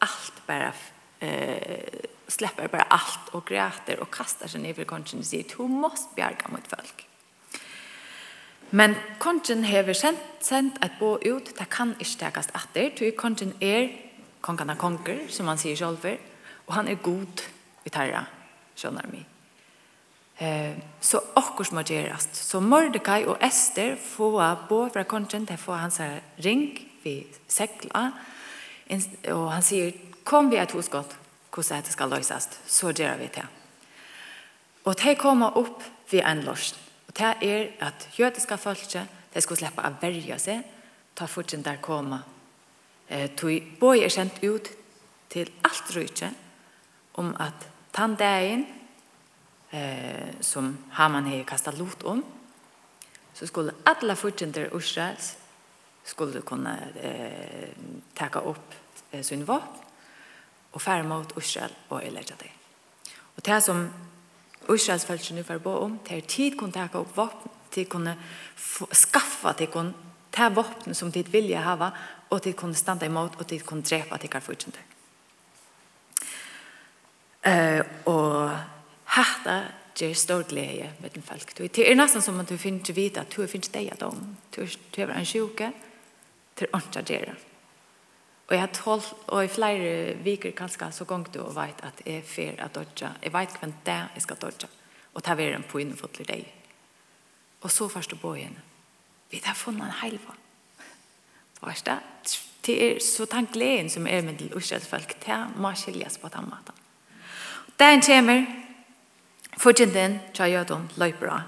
Alt 0.00 0.42
bare 0.46 0.72
eh, 1.20 2.06
släpper 2.28 2.68
bara 2.68 2.82
allt 2.82 3.28
och 3.32 3.46
gråter 3.46 4.00
och 4.00 4.14
kastar 4.14 4.48
sig 4.48 4.60
ner 4.60 4.74
för 4.74 4.84
konchen 4.84 5.18
och 5.18 5.24
säger 5.24 5.44
du 5.56 5.62
måste 5.62 6.14
bjärga 6.14 6.48
mot 6.48 6.68
folk. 6.68 7.06
Men 8.70 8.94
konchen 9.18 9.64
hever 9.64 9.94
sent, 9.94 10.18
sent 10.40 10.84
att 10.84 10.98
bo 10.98 11.18
ut, 11.18 11.58
det 11.58 11.68
kan 11.70 11.94
ikke 11.98 12.18
tegast 12.18 12.50
atter, 12.54 12.90
tog 12.90 13.16
konchen 13.16 13.54
er 13.60 13.90
kongen 14.40 14.70
av 14.70 14.78
konger, 14.78 15.26
som 15.28 15.48
han 15.50 15.58
sier 15.58 15.76
selv, 15.76 16.06
og 16.66 16.74
han 16.74 16.88
er 16.88 17.02
god 17.02 17.42
i 17.84 17.90
tarra, 17.90 18.22
skjønner 18.78 19.10
mig. 19.10 19.26
Eh, 20.40 20.76
så 21.00 21.20
akkurat 21.36 21.72
må 21.72 21.82
gjøres. 21.84 22.28
Så 22.32 22.60
Mordecai 22.60 23.26
og 23.28 23.42
Esther 23.44 23.96
får 24.00 24.66
bo 24.68 24.86
fra 24.88 25.02
kongen, 25.04 25.44
de 25.44 25.56
får 25.56 25.76
hans 25.76 26.00
ring 26.44 26.78
vi 27.04 27.26
sekla, 27.48 28.10
og 29.32 29.46
han 29.52 29.62
sier, 29.64 29.92
kom 30.24 30.50
vi 30.50 30.56
et 30.60 30.72
hosgått, 30.72 31.12
hvordan 31.52 31.80
dette 31.80 31.92
skal 31.92 32.10
løses, 32.12 32.48
så 32.66 32.92
gjør 32.92 33.16
vi 33.20 33.28
det. 33.34 33.46
Og 34.84 34.96
de 34.96 35.14
kommer 35.16 35.56
opp 35.56 35.84
ved 36.10 36.24
en 36.24 36.42
løsning. 36.44 36.86
Og 37.08 37.16
det 37.18 37.30
er 37.42 37.70
at 37.84 38.08
jødiske 38.18 38.56
folket, 38.58 39.08
de 39.34 39.40
skal 39.40 39.56
slippe 39.56 39.84
å 39.84 39.94
verge 40.00 40.38
seg, 40.38 40.60
ta 41.14 41.26
fortsatt 41.26 41.64
der 41.64 41.80
komme. 41.82 42.20
Tog 43.36 43.72
bøy 43.80 44.04
er 44.04 44.12
kjent 44.12 44.38
ut 44.44 44.70
til 45.30 45.50
alt 45.66 45.96
rydtje 45.96 46.30
om 47.20 47.32
at 47.42 47.66
tann 47.92 48.14
dagen 48.18 48.66
eh, 49.70 50.30
som 50.40 50.78
Haman 50.90 51.26
har 51.26 51.44
kastat 51.44 51.78
lot 51.78 52.02
om 52.02 52.22
så 53.32 53.46
skulle 53.46 53.72
alla 53.84 54.16
fyrtjenter 54.16 54.76
Israels 54.76 55.36
skulle 56.04 56.40
kunna 56.40 56.78
eh, 57.02 57.68
tacka 58.14 58.40
upp 58.40 58.74
eh, 59.10 59.22
sin 59.22 59.44
vapen 59.44 59.84
och 60.70 60.82
färra 60.82 61.02
mot 61.02 61.38
Israel 61.38 61.70
och 61.88 62.02
erlägga 62.02 62.34
det. 62.38 62.50
Och 63.12 63.42
det 63.42 63.60
som 63.60 63.90
Israels 64.68 65.04
följelse 65.04 65.34
nu 65.34 65.44
får 65.44 65.58
bo 65.58 65.70
om 65.70 65.98
det 66.08 66.16
är 66.16 66.20
tid 66.20 66.58
kunde 66.58 66.72
tacka 66.72 66.98
upp 66.98 67.16
vapen 67.16 67.50
till 67.70 67.86
kunde 67.88 68.14
skaffa 69.12 69.52
till 69.52 69.66
kunde 69.66 69.92
ta 70.30 70.48
vapen 70.48 70.94
som 70.94 71.12
tid 71.12 71.28
vilja 71.28 71.60
hava 71.60 71.92
och 72.28 72.42
tid 72.42 72.56
kunde 72.56 72.74
stanna 72.74 73.06
emot 73.06 73.40
och 73.40 73.46
tid 73.46 73.66
kunde 73.66 73.88
dräpa 73.88 74.18
till 74.18 74.28
karfyrtjenter. 74.28 74.82
Eh, 77.42 77.86
och 78.04 78.50
hatta 79.10 79.62
ger 79.94 80.14
stor 80.14 80.42
glädje 80.42 80.92
med 80.98 81.10
den 81.10 81.22
folk. 81.22 81.54
Det 81.74 81.92
är 81.92 81.96
nästan 81.96 82.22
som 82.22 82.40
att 82.40 82.48
du 82.48 82.58
finns 82.58 82.90
vita 82.90 83.20
att 83.20 83.30
du 83.30 83.46
finns 83.46 83.68
dig 83.68 83.90
att 83.90 84.02
om. 84.02 84.36
Du 84.50 84.62
är 84.96 85.08
en 85.08 85.26
sjuka 85.26 85.72
till 86.54 86.66
andra 86.72 87.00
Och 87.00 88.56
Og 88.56 88.56
jeg 88.56 88.72
tål, 88.72 89.02
og 89.26 89.44
i 89.44 89.48
flere 89.48 90.14
viker 90.14 90.50
kanskje, 90.50 90.92
så 90.92 91.04
gong 91.04 91.34
du 91.34 91.40
og 91.40 91.54
vet 91.54 91.80
at 91.82 92.02
jeg 92.06 92.16
er 92.16 92.22
fer 92.22 92.54
at 92.58 92.74
dodja. 92.74 93.12
Jeg 93.22 93.32
vet 93.32 93.58
hvem 93.60 93.74
det 93.86 93.92
er 93.92 94.08
jeg 94.14 94.22
skal 94.22 94.36
dodja. 94.36 94.68
Og 95.14 95.22
ta 95.22 95.32
en 95.32 95.62
på 95.62 95.78
innenfor 95.78 96.06
til 96.06 96.28
deg. 96.28 96.52
Og 97.60 97.70
så 97.70 97.88
først 97.88 98.10
du 98.10 98.16
på 98.16 98.34
henne. 98.34 98.60
Vi 99.30 99.40
har 99.44 99.54
funnet 99.54 99.82
en 99.82 100.00
heil 100.02 100.18
på. 100.18 100.32
Først 101.64 101.86
da, 101.86 101.98
det 102.66 102.84
er 102.84 103.00
så 103.00 103.24
den 103.24 103.46
gleden 103.52 103.90
som 103.90 104.06
er 104.06 104.22
med 104.22 104.38
til 104.38 104.56
Israels 104.56 104.88
folk, 104.88 105.26
det 105.26 105.46
må 105.56 105.74
skiljes 105.74 106.18
på 106.18 106.28
den 106.28 106.50
maten. 106.50 106.74
Den 107.78 108.02
kommer, 108.02 108.44
Fortjenten 109.60 110.20
tja 110.32 110.46
jødom 110.48 110.88
løypera. 110.96 111.42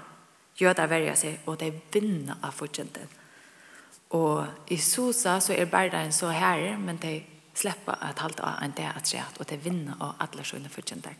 Jødar 0.61 0.87
verger 0.87 1.15
seg, 1.17 1.39
og 1.49 1.59
de 1.59 1.71
vinner 1.93 2.37
av 2.43 2.53
fortjenten. 2.53 3.09
Og 4.13 4.45
i 4.69 4.77
Sosa 4.77 5.39
så 5.41 5.55
er 5.57 5.65
berdagen 5.65 6.13
så 6.13 6.29
her, 6.29 6.77
men 6.77 6.97
de 7.01 7.23
släppa 7.53 7.93
att 7.93 8.19
halta 8.19 8.43
av 8.43 8.63
en 8.63 8.73
det 8.75 8.91
att 8.95 9.07
säga 9.07 9.25
og 9.39 9.45
de 9.45 9.57
vinner 9.57 9.93
av 9.99 10.15
alla 10.17 10.43
sjöna 10.43 10.69
förtjäntar. 10.69 11.15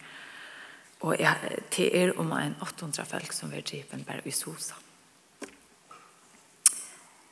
Och 1.00 1.16
ja, 1.20 1.34
till 1.70 1.96
er 1.96 2.20
om 2.20 2.32
en 2.32 2.56
800 2.62 3.06
folk 3.06 3.34
som 3.34 3.52
vil 3.52 3.64
drive 3.64 3.98
bara 4.08 4.22
i 4.24 4.32
Sosa. 4.32 4.76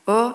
Och 0.05 0.33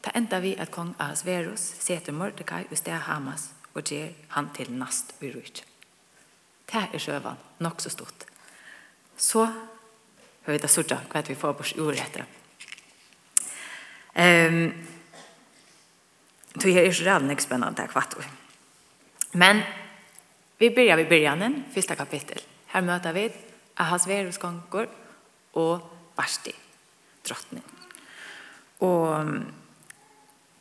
ta 0.00 0.10
enda 0.10 0.40
vi 0.40 0.56
at 0.56 0.70
kong 0.70 0.94
Ahasverus 0.98 1.74
seter 1.78 2.12
Mordecai 2.12 2.64
och 2.70 2.78
sted 2.78 2.94
Hamas 2.94 3.50
och 3.72 3.92
ger 3.92 4.14
han 4.28 4.52
till 4.52 4.72
nast 4.72 5.14
i 5.22 5.30
rujt. 5.30 5.64
Det 6.66 6.88
är 6.92 6.98
sjövan, 6.98 7.36
nok 7.58 7.80
så 7.80 7.90
stort 7.90 8.35
så 9.16 9.44
har 9.46 10.52
vi 10.52 10.58
det 10.58 10.70
sørte 10.70 10.98
hva 11.10 11.22
vi 11.26 11.34
får 11.34 11.56
på 11.58 11.66
ordet 11.82 12.00
etter. 12.00 12.26
Um, 14.16 14.72
det 16.56 16.72
är 16.72 16.86
er 16.86 16.92
så 16.92 17.04
redan 17.04 17.30
ikke 17.30 17.42
spennende 17.42 17.80
her 17.80 17.86
kvart. 17.86 18.14
Men 19.32 19.62
vi 20.58 20.70
börjar 20.70 20.96
vid 20.96 21.08
början, 21.08 21.64
första 21.74 21.94
kapitel. 21.94 22.40
Här 22.66 22.80
möter 22.80 23.12
vi 23.12 23.32
Ahasverus 23.76 24.38
konkur 24.38 24.88
och 25.52 25.80
Vashti, 26.16 26.52
drottning. 27.28 27.62
Och 28.78 29.24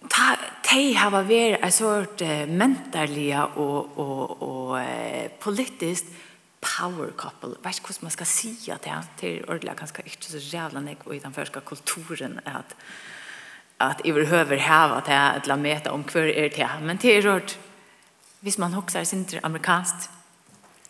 ta 0.09 0.35
te 0.63 0.93
hava 0.93 1.21
ver 1.21 1.57
en 1.61 1.71
sort 1.71 2.21
mentarliga 2.47 3.45
och 3.45 3.97
och 3.97 4.41
och 4.41 4.79
politiskt 5.39 6.05
power 6.77 7.11
couple. 7.17 7.49
Vet 7.63 7.81
hur 7.87 7.95
man 8.01 8.11
ska 8.11 8.25
säga 8.25 8.77
det 9.19 9.27
är 9.27 9.49
ordla 9.49 9.73
ganska 9.73 10.01
inte 10.01 10.31
så 10.31 10.37
jävla 10.37 10.79
nek 10.79 10.97
och 11.03 11.15
i 11.15 11.19
den 11.19 11.33
förska 11.33 11.61
kulturen 11.61 12.39
att 12.45 12.75
att 13.77 14.05
i 14.05 14.13
behöver 14.13 14.57
ha 14.57 14.97
att 14.97 15.05
det 15.05 15.11
är 15.11 15.37
ett 15.37 15.47
lameta 15.47 15.91
om 15.91 16.03
kvar 16.03 16.21
är 16.21 16.49
det 16.49 16.69
men 16.81 16.97
det 17.01 17.17
är 17.17 17.21
rört 17.21 17.57
hvis 18.39 18.57
man 18.57 18.73
hoxar 18.73 19.03
sin 19.03 19.25
amerikanskt 19.43 20.09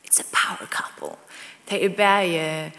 it's 0.04 0.22
a 0.22 0.26
power 0.32 0.68
couple. 0.70 1.18
Det 1.66 1.86
är 1.86 1.90
bäge 1.90 2.72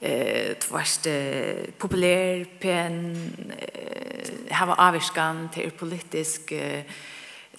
eh 0.00 0.54
tvärst 0.58 1.06
eh, 1.06 1.72
populär 1.78 2.44
pen 2.44 3.16
eh, 3.58 4.56
hava 4.56 4.74
avskan 4.74 5.48
till 5.48 5.70
politisk 5.70 6.52
eh, 6.52 6.84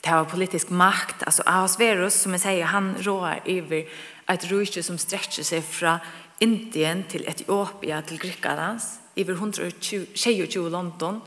det 0.01 0.09
har 0.09 0.25
politisk 0.25 0.69
makt. 0.69 1.23
Alltså 1.23 1.43
Ahasverus 1.45 2.21
som 2.21 2.31
jag 2.31 2.41
säger 2.41 2.65
han 2.65 2.95
rår 2.99 3.39
över 3.45 3.85
et 4.29 4.47
rujtje 4.51 4.83
som 4.83 4.97
strekker 4.99 5.45
seg 5.45 5.63
fra 5.65 5.97
Indien 6.43 7.03
til 7.09 7.25
Etiopia 7.27 8.01
til 8.05 8.19
Greklands, 8.21 8.99
iver 9.17 9.33
122 9.33 10.69
London, 10.69 11.21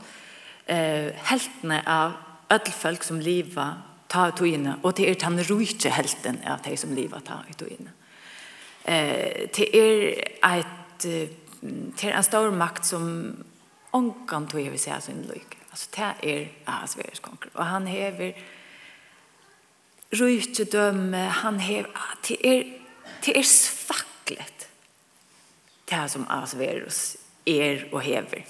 eh, 0.67 1.11
heltene 1.27 1.81
av 1.87 2.13
ødelfølg 2.51 3.03
som 3.03 3.19
livet 3.19 3.87
ta 4.09 4.27
ut 4.27 4.37
togene, 4.39 4.77
og 4.83 4.95
det 4.97 5.09
er 5.09 5.19
den 5.19 5.39
rujtje 5.49 5.91
helten 5.91 6.39
av 6.45 6.61
de 6.63 6.77
som 6.77 6.95
livet 6.95 7.25
ta 7.25 7.41
ut 7.49 7.57
togene. 7.57 7.91
Eh, 8.85 9.47
det 9.55 9.67
er 9.75 10.57
et 10.57 11.31
det 11.61 12.09
er 12.09 12.17
en 12.17 12.25
stor 12.25 12.49
makt 12.57 12.85
som 12.85 13.03
ångan 13.93 14.47
tog 14.49 14.61
hever 14.63 14.79
seg 14.81 15.03
sin 15.05 15.21
lykke. 15.29 15.59
Altså, 15.71 15.89
det 15.95 16.31
er 16.31 16.47
Ahasverus 16.67 17.21
konkur 17.21 17.49
konger. 17.49 17.59
Og 17.59 17.65
han 17.65 17.87
hever 17.87 18.31
rujtje 20.19 20.65
døme, 20.65 21.17
han 21.17 21.59
hever, 21.59 21.89
det 22.27 22.37
er 22.43 22.63
det 23.25 23.37
er 23.37 23.43
svaklet 23.43 24.67
Det 25.89 25.95
här 25.95 26.07
som 26.07 26.25
Asverus 26.29 27.17
er 27.45 27.83
og 27.91 28.01
hever. 28.01 28.43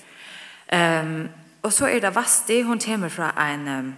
Um, 0.73 1.29
og 1.63 1.73
så 1.73 1.87
er 1.87 1.99
det 1.99 2.15
Vasti, 2.15 2.61
hun 2.61 2.79
kommer 2.79 3.09
fra 3.09 3.51
en, 3.51 3.67
um, 3.67 3.95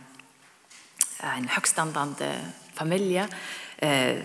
en 1.38 1.50
høgstandande 1.50 2.54
familie. 2.74 3.28
Eh, 3.82 4.18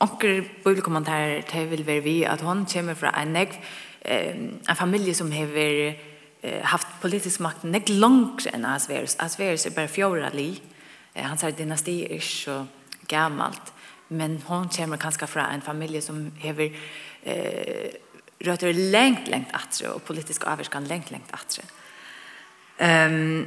onker 0.00 0.42
bibelkommentarer 0.64 1.42
til 1.42 1.70
vil 1.70 1.86
være 1.86 2.02
vi 2.02 2.22
at 2.22 2.40
hun 2.40 2.66
kommer 2.66 2.94
fra 2.94 3.22
en, 3.22 3.28
negv, 3.28 3.56
eh, 4.04 4.36
en 4.70 4.76
familie 4.76 5.14
som 5.14 5.30
hever 5.30 5.94
eh, 6.42 6.64
haft 6.64 6.86
politisk 7.00 7.40
makt 7.40 7.64
nek 7.64 7.88
langt 7.88 8.46
enn 8.46 8.64
Asverus. 8.64 9.16
Asverus 9.18 9.66
er 9.66 9.74
bare 9.74 9.88
fjorda 9.88 10.30
li. 10.34 10.62
Eh, 11.14 11.24
hans 11.24 11.42
her 11.42 11.50
dynasti 11.50 12.02
er 12.14 12.20
så 12.20 12.64
gammalt 13.08 13.72
men 14.12 14.42
hon 14.46 14.68
kommer 14.68 14.96
kanske 14.96 15.26
från 15.26 15.44
en 15.44 15.60
familj 15.60 16.00
som 16.00 16.32
hever 16.38 16.72
eh, 17.22 17.90
rötter 18.38 18.72
längt, 18.72 19.28
längt 19.28 19.48
attre 19.52 19.88
och 19.88 20.04
politisk 20.04 20.46
avvärskan 20.46 20.84
längt, 20.84 21.10
längt 21.10 21.30
attre. 21.30 21.62
Um, 22.78 23.46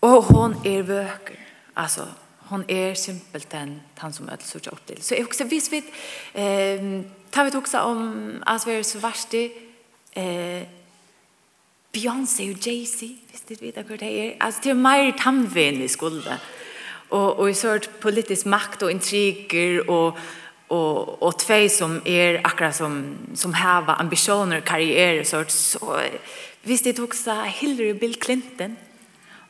och 0.00 0.24
hon 0.24 0.66
är 0.66 0.82
vöker. 0.82 1.38
Alltså, 1.74 2.06
hon 2.38 2.64
är 2.68 2.94
simpelt 2.94 3.50
den 3.50 3.80
han 3.96 4.12
som 4.12 4.28
ödel 4.28 4.40
sörja 4.40 4.70
upp 4.70 4.86
till. 4.86 5.02
Så 5.02 5.14
jag 5.14 5.26
också 5.26 5.44
visst 5.44 5.72
vet 5.72 5.84
eh, 6.32 6.80
tar 7.30 7.44
vi 7.44 7.56
också 7.56 7.78
om 7.78 8.42
så 8.58 8.82
Svasti 8.82 9.52
eh, 10.12 10.62
Beyoncé 11.92 12.50
och 12.50 12.66
Jay-Z 12.66 13.06
visst 13.32 13.48
det 13.48 13.62
vet 13.62 13.76
jag 13.76 13.84
hur 13.84 13.98
det 13.98 14.12
är. 14.12 14.36
Alltså 14.40 14.62
till 14.62 14.74
mer 14.74 15.12
tamven 15.12 15.82
i 15.82 15.88
skulda 15.88 16.38
og 17.14 17.38
og 17.38 17.50
i 17.50 17.54
sort 17.54 17.90
politisk 18.00 18.46
makt 18.46 18.82
og 18.82 18.90
intriger 18.90 19.84
og 19.88 20.18
og 20.68 21.22
og 21.22 21.38
tve 21.38 21.68
som 21.68 22.00
er 22.06 22.40
akkurat 22.44 22.74
som 22.74 23.16
som 23.34 23.54
häva 23.54 24.00
ambitioner 24.00 24.60
karriere 24.60 25.24
sort 25.24 25.52
så 25.52 26.00
hvis 26.62 26.80
det 26.80 26.98
också 26.98 27.32
Hillary 27.44 27.98
Bill 27.98 28.16
Clinton 28.24 28.76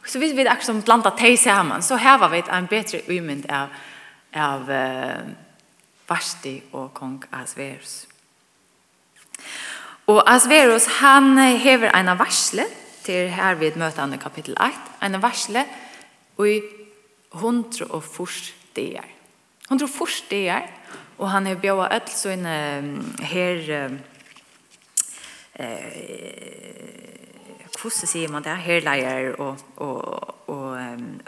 så 0.06 0.18
hvis 0.18 0.36
vi 0.36 0.40
akkurat 0.40 0.66
som 0.66 0.82
blanda 0.82 1.10
te 1.10 1.36
sammen 1.36 1.82
så 1.82 1.96
häva 1.96 2.28
vi 2.28 2.42
en 2.52 2.66
bedre 2.66 3.00
umynd 3.08 3.46
av 3.50 3.68
av 4.34 4.68
uh, 4.68 5.30
Vashti 6.08 6.58
og 6.72 6.90
kong 6.94 7.22
Asverus. 7.32 8.06
Og 10.06 10.20
Asverus 10.28 10.86
han 11.00 11.38
hever 11.38 11.88
en 11.96 12.18
varsle 12.18 12.64
till 13.04 13.28
här 13.28 13.54
vid 13.54 13.76
mötande 13.76 14.18
kapittel 14.18 14.56
8 14.60 14.70
en 15.00 15.22
varsle 15.22 15.64
og 16.36 16.48
i 16.48 16.60
hundre 17.40 17.86
og 17.90 18.02
furs 18.04 18.52
dagar. 18.76 19.08
Hundre 19.68 19.88
og 19.88 19.94
furs 19.94 20.22
dagar, 20.30 20.68
og 21.18 21.30
han 21.30 21.46
har 21.46 21.60
bjøret 21.62 21.92
öll 21.92 22.08
så 22.10 22.34
her 23.22 23.90
eh 25.54 27.14
hvordan 27.84 28.08
sier 28.08 28.30
man 28.32 28.44
det? 28.44 28.54
Herleier 28.64 29.34
og, 29.40 29.60
og, 29.76 30.34
og 30.48 30.76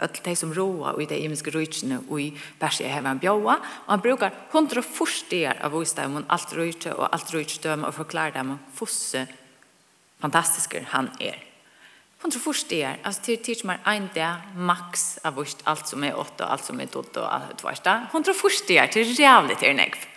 öll 0.01 0.21
de 0.25 0.35
som 0.35 0.53
roa 0.53 0.95
og 0.95 1.03
i 1.03 1.09
de 1.09 1.19
imenske 1.21 1.53
rujtjene 1.53 1.99
og 2.07 2.21
i 2.21 2.31
Bersia 2.59 2.89
heva 2.89 3.13
en 3.13 3.21
bjaua 3.21 3.57
og 3.59 3.91
han 3.91 4.01
brukar 4.01 4.33
hundra 4.53 4.81
forstigar 4.81 5.61
av 5.61 5.75
vissdæm 5.75 6.17
og 6.21 6.31
alt 6.33 6.55
rujtje 6.57 6.95
og 6.95 7.09
alt 7.11 7.33
rujtjedøm 7.33 7.85
og 7.85 7.93
forklarar 7.93 8.39
dem 8.39 8.55
hvordan 8.55 8.73
fosse 8.73 9.27
han 10.91 11.11
er 11.21 11.46
Hon 12.21 12.31
tror 12.31 12.41
först 12.41 12.69
det 12.69 12.83
är. 12.83 12.97
Alltså 13.03 13.21
till 13.21 13.43
tills 13.43 13.63
man 13.63 13.77
där 14.13 14.35
max 14.55 15.19
av 15.23 15.33
vårt 15.33 15.55
allt 15.63 15.87
som 15.87 16.03
är 16.03 16.19
åtta 16.19 16.45
och 16.45 16.51
allt 16.51 16.63
som 16.63 16.79
är 16.79 16.85
dott 16.85 17.17
och 17.17 17.33
allt 17.33 17.63
vart 17.63 17.83
där. 17.83 18.05
Hon 18.11 18.23
tror 18.23 18.33
först 18.33 18.67
det 18.67 18.77
är 18.77 18.87
till 18.87 19.19
jävligt 19.19 19.63
är. 19.63 20.07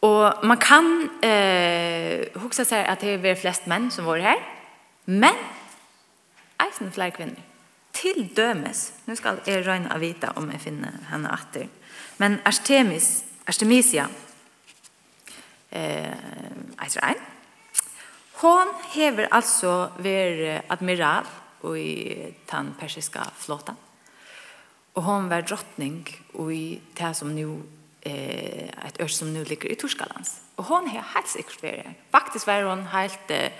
Och 0.00 0.46
man 0.46 0.56
kan 0.56 1.10
eh 1.22 2.26
huxa 2.34 2.64
sig 2.64 2.86
att 2.86 3.00
det 3.00 3.10
är 3.10 3.34
flest 3.34 3.66
män 3.66 3.90
som 3.90 4.04
var 4.04 4.18
här. 4.18 4.38
Men 5.04 5.34
eisen 6.58 6.92
fler 6.92 7.10
kvinnor. 7.10 7.42
Till 7.92 8.28
dömes. 8.34 8.92
Nu 9.04 9.16
ska 9.16 9.34
jag 9.44 9.66
röna 9.66 9.94
av 9.94 10.00
vita 10.00 10.30
om 10.30 10.50
jag 10.50 10.60
finner 10.60 10.92
henne 11.08 11.28
åter. 11.28 11.68
Men 12.16 12.38
Artemis, 12.44 13.24
Artemisia 13.44 14.08
eh, 15.70 16.12
Israel, 16.86 17.14
Hon 18.36 18.68
hever 18.92 19.28
altså 19.32 19.88
ver 19.98 20.60
admiral 20.68 21.24
i 21.76 22.32
den 22.50 22.74
persiska 22.78 23.24
flåten. 23.36 23.76
Og 24.94 25.02
hon 25.02 25.30
var 25.30 25.40
drottning 25.40 26.02
i 26.52 26.80
det 26.98 27.12
som 27.16 27.32
nu 27.32 27.62
eh, 28.02 28.68
et 28.68 29.00
ør 29.00 29.08
som 29.12 29.28
nu 29.28 29.42
ligger 29.44 29.72
i 29.72 29.74
Torskalands. 29.74 30.40
Og 30.56 30.64
hon 30.64 30.88
har 30.88 31.12
helt 31.14 31.32
sikkert 31.32 31.62
vært. 31.62 31.96
Faktisk 32.12 32.46
var 32.46 32.68
hon 32.68 32.86
helt 32.92 33.32
eh, 33.32 33.50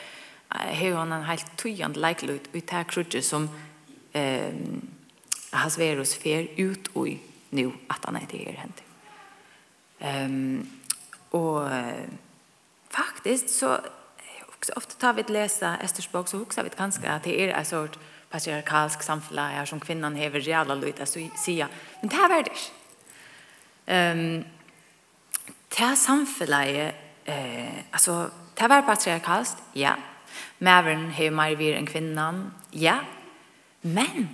har 0.53 0.97
hon 0.97 1.13
en 1.13 1.25
helt 1.25 1.57
tøyende 1.57 2.01
leiklut 2.01 2.49
i 2.53 2.61
det 2.61 2.87
krudget 2.89 3.25
som 3.25 3.49
eh, 4.15 4.53
hans 5.53 5.79
verus 5.79 6.17
fer 6.21 6.53
ut 6.59 6.93
i 7.07 7.19
nu 7.57 7.73
at 7.91 8.05
han 8.05 8.17
er 8.17 8.29
til 8.29 8.45
her 8.45 8.61
hent. 8.61 8.83
Um, 9.97 10.69
og 11.33 11.71
faktisk 12.93 13.49
så 13.49 13.79
ofta 14.77 14.95
tar 14.95 15.13
vi 15.13 15.21
ett 15.21 15.31
läsa 15.31 15.79
bok, 16.13 16.29
så 16.29 16.37
huxar 16.39 16.63
vi 16.63 16.71
ganska 16.77 17.13
att 17.13 17.23
det 17.23 17.41
är 17.41 17.49
en 17.49 17.65
sort 17.65 17.99
patriarkalsk 18.31 19.03
samfälla 19.03 19.49
här 19.49 19.65
som 19.65 19.81
kvinnan 19.81 20.15
hever 20.15 20.41
jävla 20.41 20.75
lite 20.75 21.07
så 21.07 21.29
sia. 21.37 21.69
Men 22.01 22.11
det 22.11 22.17
här 22.17 22.29
var 22.29 22.43
det. 22.43 24.13
Um, 24.13 24.45
det 25.69 25.97
samfälla 25.97 26.67
är 26.67 26.95
eh 27.25 27.69
alltså 27.91 28.31
det 28.55 28.69
var 28.69 28.83
patriarkalskt, 28.83 29.63
ja. 29.73 29.97
Mävern 30.59 31.11
hever 31.11 31.37
mer 31.37 31.57
vir 31.57 31.77
enn 31.77 31.87
kvinnan, 31.87 32.53
ja. 32.71 33.01
Men 33.81 34.29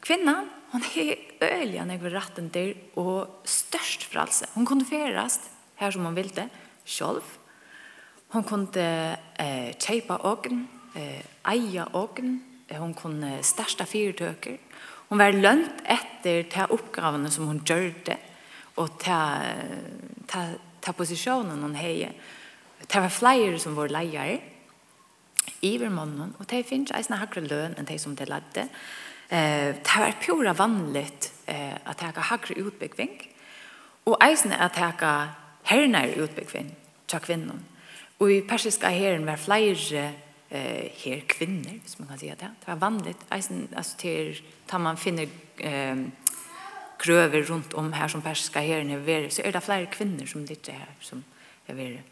kvinnan 0.00 0.48
hon 0.72 0.84
er 0.96 1.16
øyelig 1.40 1.78
enn 1.80 1.90
jeg 1.90 2.02
vil 2.02 2.14
ratten 2.16 2.50
til, 2.50 2.74
og 2.96 3.42
størst 3.44 4.08
frälse. 4.12 4.48
Hon 4.54 4.66
kunde 4.66 4.84
färast 4.84 5.50
her 5.76 5.90
som 5.90 6.04
hon 6.04 6.14
ville 6.14 6.48
själv 6.84 7.22
Hon 8.36 8.44
kunde 8.44 9.16
eh, 9.40 9.72
kjeipa 9.80 10.18
åken, 10.28 10.66
eh, 10.94 11.22
eia 11.48 11.86
åken, 11.96 12.34
hon 12.76 12.92
kunde 12.94 13.38
størsta 13.40 13.86
fyrtøker. 13.88 14.58
Hon 15.08 15.20
var 15.22 15.32
lønt 15.32 15.78
etter 15.88 16.42
ta 16.52 16.66
oppgavene 16.68 17.30
som 17.32 17.46
hon 17.48 17.62
gjørte, 17.64 18.18
og 18.76 18.98
ta 19.00 19.20
ta 20.28 20.42
ta 20.84 20.92
posisjonen 20.92 21.62
hon 21.64 21.78
heie. 21.80 22.10
Det 22.84 23.00
var 23.00 23.08
flere 23.08 23.58
som 23.58 23.74
var 23.74 23.88
leier, 23.88 24.42
iver 25.64 25.88
mannen, 25.88 26.34
og 26.36 26.44
de 26.50 26.60
finnes 26.60 26.92
eisne 26.92 27.16
hakre 27.16 27.40
løn 27.40 27.78
enn 27.78 27.88
de 27.88 27.96
som 27.98 28.18
de 28.18 28.26
ladde. 28.28 28.66
Eh, 29.30 29.72
det 29.80 30.02
var 30.02 30.18
pura 30.20 30.52
vanligt 30.52 31.30
eh, 31.46 31.72
at 31.72 32.04
jeg 32.04 32.12
har 32.18 32.28
hakre 32.34 32.58
utbyggving, 32.66 33.16
og 34.04 34.20
eisne 34.28 34.60
at 34.60 34.76
jeg 34.76 35.00
har 35.00 35.32
hernær 35.72 36.20
utbyggving 36.26 36.70
til 37.08 37.24
kvinnen. 37.24 37.64
Og 38.18 38.32
i 38.32 38.40
persiska 38.40 38.88
herren 38.88 39.26
var 39.26 39.36
flere 39.36 40.12
eh, 40.50 40.90
her 41.04 41.20
kvinner, 41.28 41.80
hvis 41.82 41.98
man 41.98 42.08
kan 42.08 42.18
si 42.18 42.28
det. 42.28 42.38
Det 42.40 42.66
var 42.66 42.74
vanligt. 42.74 43.18
Eisen, 43.34 43.68
altså 43.76 43.96
til 43.96 44.42
tar 44.68 44.78
man 44.78 44.96
finner 44.96 45.26
eh, 45.58 45.96
grøver 46.98 47.50
rundt 47.50 47.74
om 47.74 47.92
her 47.92 48.08
som 48.08 48.22
persiska 48.22 48.60
här 48.60 48.80
er 48.90 48.98
vært, 48.98 49.34
så 49.34 49.42
er 49.44 49.50
det 49.50 49.62
flere 49.62 49.86
kvinner 49.86 50.26
som 50.26 50.46
ditt 50.46 50.68
her 50.68 50.88
som 51.00 51.24
er 51.68 51.74
ver 51.74 52.02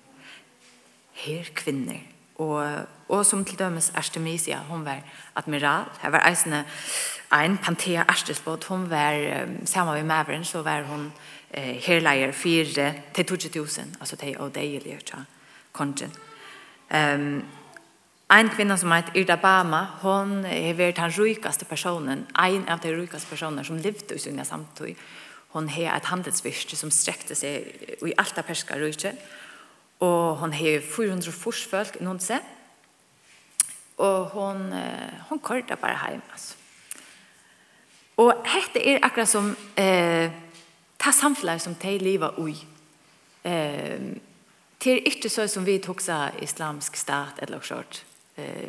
Her 1.12 1.44
kvinner. 1.54 2.00
Og, 2.34 2.86
og 3.08 3.26
som 3.26 3.44
til 3.44 3.58
dømes 3.58 3.92
Artemisia, 3.94 4.58
hun 4.58 4.84
var 4.84 5.00
admiral. 5.36 5.84
Her 6.02 6.10
var 6.10 6.28
eisen 6.28 6.54
ein 7.32 7.58
Panthea 7.58 8.04
Artesbåt. 8.08 8.64
Hun 8.64 8.90
var, 8.90 9.46
sammen 9.64 9.94
med 9.94 10.04
Maveren, 10.04 10.44
så 10.44 10.62
var 10.62 10.82
hun 10.82 11.12
eh, 11.50 11.76
herleier 11.86 12.32
fire 12.32 12.94
til 13.14 13.24
2000, 13.24 13.96
altså 14.00 14.16
til 14.16 14.36
O'Daily, 14.36 14.88
ikke 14.88 15.10
sant? 15.10 15.28
kongen. 15.74 16.14
Um, 16.88 17.42
en 18.32 18.48
kvinna 18.50 18.76
som 18.80 18.92
heter 18.94 19.18
Irda 19.20 19.36
Bama, 19.36 19.82
hon 20.00 20.44
har 20.48 20.78
vært 20.78 20.98
den 21.02 21.12
rikaste 21.12 21.68
personen, 21.68 22.24
en 22.38 22.66
av 22.68 22.80
de 22.82 22.94
rikaste 22.94 23.28
personer 23.30 23.66
som 23.66 23.78
levde 23.78 24.16
i 24.16 24.22
sin 24.22 24.40
samtid. 24.44 24.96
Hon 25.54 25.68
har 25.68 25.94
et 25.94 26.10
handelsvirke 26.10 26.76
som 26.76 26.90
strekte 26.90 27.36
seg 27.38 28.00
i 28.02 28.16
alt 28.18 28.38
av 28.38 28.48
perska 28.48 28.78
rike, 28.80 29.14
og 30.02 30.40
hon 30.40 30.56
har 30.56 30.82
400 30.82 31.36
forsfølg 31.36 32.00
noen 32.02 32.18
seg, 32.22 32.42
og 34.02 34.34
hon, 34.34 34.66
hon 35.28 35.38
korda 35.38 35.78
bare 35.78 36.00
heim, 36.02 36.22
altså. 36.32 36.56
Og 38.16 38.46
hette 38.46 38.78
er 38.78 39.02
akkurat 39.02 39.28
som 39.28 39.48
eh, 39.78 40.30
ta 41.02 41.10
samfunnet 41.10 41.62
som 41.62 41.74
de 41.82 41.96
lever 41.98 42.36
i. 42.46 42.54
Eh, 43.44 44.04
Det 44.84 44.90
är 44.90 45.14
inte 45.14 45.30
så 45.30 45.48
som 45.48 45.64
vi 45.64 45.78
tok 45.78 46.00
seg 46.00 46.42
islamsk 46.44 46.96
stat 46.96 47.38
eller 47.38 47.56
noe 47.56 47.64
sånt. 47.64 48.04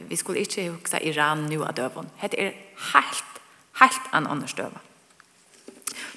Vi 0.08 0.18
skulle 0.18 0.40
inte 0.40 0.62
huxa 0.62 1.00
Iran 1.00 1.48
nu 1.50 1.58
av 1.64 1.74
døven. 1.76 2.08
Det 2.22 2.40
er 2.40 2.54
helt, 2.94 3.40
helt 3.82 4.14
en 4.14 4.28
annen 4.28 4.48
döva. 4.58 4.80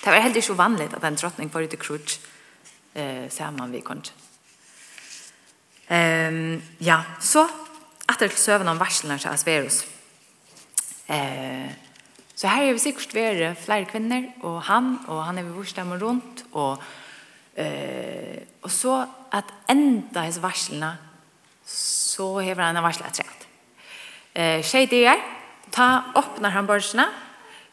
Det 0.05 0.07
var 0.07 0.21
heller 0.21 0.37
ikke 0.37 0.55
vanligt 0.55 0.95
att 0.95 1.05
en 1.05 1.15
drottning 1.15 1.51
var 1.53 1.61
ute 1.61 1.77
i 1.77 1.79
krutsk, 1.79 2.21
eh, 2.95 3.29
samman 3.29 3.73
vi 3.73 3.81
kunde. 3.81 4.11
Um, 5.91 6.63
ja, 6.79 7.03
så 7.21 7.49
att 8.07 8.19
det 8.19 8.39
söven 8.39 8.69
om 8.69 8.79
varslene 8.79 9.19
til 9.19 9.29
Asverus. 9.29 9.87
Eh, 11.07 11.71
så 12.35 12.47
här 12.47 12.63
är 12.63 12.73
vi 12.73 12.79
säkert 12.79 13.15
være 13.15 13.55
flere 13.55 13.85
kvinnor 13.85 14.33
och 14.43 14.63
han 14.63 14.99
och 15.09 15.25
han 15.25 15.39
är 15.39 15.43
vi 15.43 15.51
vår 15.51 15.65
stämmer 15.65 15.99
runt 15.99 16.45
och 16.53 16.83
eh, 17.55 18.43
och 18.61 18.73
så 18.73 19.07
at 19.35 19.53
enda 19.71 20.25
hans 20.27 20.41
varslene, 20.43 20.95
så 21.69 22.39
hever 22.41 22.65
han 22.65 22.79
en 22.79 22.85
varsle 22.85 23.07
et 23.09 23.21
rett. 23.21 23.47
Eh, 24.35 24.61
Skje 24.65 24.87
det 24.91 25.05
er, 25.11 25.23
ta 25.75 25.89
åpner 26.17 26.55
han 26.55 26.69
børsene, 26.69 27.07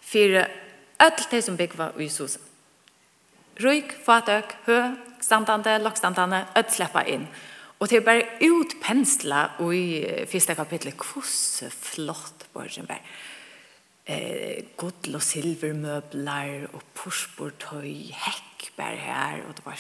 for 0.06 0.40
alt 1.02 1.28
det 1.32 1.42
som 1.44 1.58
bygger 1.58 1.98
i 2.02 2.10
Susa. 2.10 2.40
Røyk, 3.64 3.94
fatøk, 4.04 4.52
hø, 4.66 4.80
standande, 5.24 5.78
lokstandande, 5.84 6.42
alt 6.56 6.74
slipper 6.76 7.08
inn. 7.08 7.28
Og 7.80 7.90
det 7.92 8.00
er 8.00 8.08
bare 8.08 8.26
utpensla 8.44 9.46
i 9.72 10.04
første 10.32 10.56
kapittel, 10.56 10.96
hvordan 10.96 11.72
flott 11.72 12.48
Borgenberg. 12.54 13.16
Eh, 14.06 14.64
Godl 14.78 15.18
og 15.18 15.24
silvermøbler 15.26 16.68
og 16.74 16.84
porsportøy, 16.94 18.12
hekk 18.14 18.45
dekk 18.56 18.76
bare 18.78 18.98
her, 18.98 19.44
og 19.48 19.56
det 19.58 19.66
var 19.66 19.80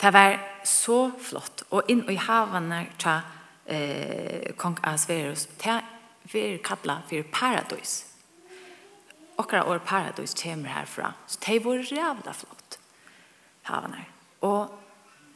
Det 0.00 0.12
var 0.12 0.38
så 0.64 1.10
flott, 1.18 1.62
og 1.70 1.84
inn 1.88 2.04
i 2.10 2.16
havene 2.16 2.86
til 2.98 3.20
eh, 3.66 4.54
kong 4.56 4.78
Asverus, 4.82 5.46
det 5.46 5.80
var 6.32 6.58
kallet 6.64 7.02
for 7.08 7.22
paradis. 7.32 8.06
Okra 9.38 9.64
år 9.64 9.78
paradis 9.78 10.34
kommer 10.34 10.68
herfra, 10.68 11.12
så 11.26 11.38
det 11.46 11.64
var 11.64 11.78
rævla 11.78 12.32
flott, 12.32 12.78
havene. 13.62 14.04
Og 14.40 14.68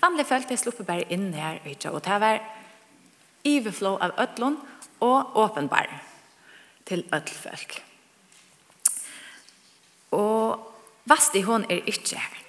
vanlig 0.00 0.26
folk, 0.26 0.48
de 0.48 0.56
sluppet 0.56 0.86
bare 0.86 1.12
inn 1.12 1.32
her, 1.34 1.60
og 1.90 2.04
det 2.04 2.20
var 2.20 2.40
iveflå 3.44 3.96
av 4.00 4.12
ødlån, 4.18 4.58
og 5.00 5.36
åpenbar 5.36 5.86
til 6.86 7.04
ødelfølg. 7.14 7.82
Og 10.10 10.74
Vasti 11.08 11.40
hon 11.40 11.64
er 11.70 11.86
ikke 11.86 12.18
her. 12.18 12.47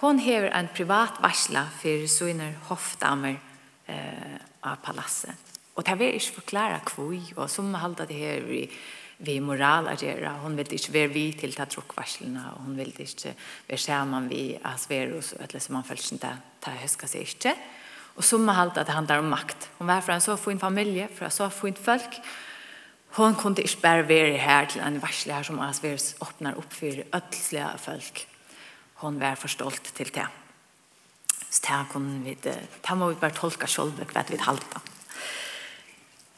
Hon 0.00 0.18
hever 0.18 0.48
en 0.56 0.68
privat 0.72 1.18
varsla 1.20 1.66
fyrir 1.82 2.06
syner 2.08 2.54
hofdamer 2.70 3.34
eh, 3.86 4.38
av 4.64 4.78
palasset. 4.80 5.36
Og 5.76 5.84
det 5.84 5.96
vil 6.00 6.16
ikke 6.16 6.38
forklare 6.38 6.78
kvui 6.88 7.18
og 7.36 7.50
som 7.52 7.74
halda 7.76 8.06
det 8.08 8.16
her 8.16 8.40
vi, 8.46 8.62
vi 9.18 9.40
moral 9.40 9.88
att 9.88 10.02
göra. 10.02 10.32
Hon 10.42 10.56
vill 10.56 10.72
inte 10.72 10.92
vara 10.92 11.06
vi 11.06 11.32
till 11.32 11.54
ta 11.54 11.66
truckvarslarna 11.66 12.52
och 12.52 12.64
hon 12.64 12.76
vill 12.76 12.94
inte 13.00 13.34
vara 13.68 13.78
samman 13.78 14.28
vi 14.28 14.58
asverus 14.62 15.32
eller 15.32 15.60
som 15.60 15.72
man 15.72 15.84
följs 15.84 16.12
inte 16.12 16.36
ta 16.60 16.70
höska 16.70 17.06
sig 17.06 17.20
inte. 17.20 17.54
Och 18.14 18.24
som 18.24 18.48
halda 18.48 18.84
det 18.84 18.92
handlar 18.92 19.18
om 19.18 19.28
makt. 19.28 19.68
Hon 19.78 19.86
var 19.86 20.00
från 20.00 20.14
en 20.14 20.20
så 20.20 20.36
fin 20.36 20.58
familj, 20.58 21.08
från 21.14 21.30
så 21.30 21.50
fin 21.50 21.74
folk 21.74 22.20
Hon 23.12 23.34
kunde 23.34 23.62
inte 23.62 23.76
bara 23.82 24.02
vara 24.02 24.36
här 24.36 24.66
till 24.66 24.80
en 24.80 25.00
varsla 25.00 25.44
som 25.44 25.60
Asverus 25.60 26.14
öppnar 26.20 26.54
upp 26.58 26.72
för 26.72 27.04
ödsliga 27.12 27.70
folk 27.78 28.29
hon 29.00 29.18
var 29.18 29.34
för 29.34 29.48
stolt 29.48 29.94
till 29.94 30.10
det. 30.14 30.28
Så 31.50 31.66
det 31.66 31.84
kunne 31.92 32.24
vi 32.24 32.30
inte, 32.30 32.58
det 32.88 32.94
må 32.94 33.08
vi 33.08 33.14
bara 33.14 33.30
tolka 33.30 33.66
själva 33.66 34.04
kvart 34.04 34.30
vi 34.30 34.36
halta. 34.36 34.80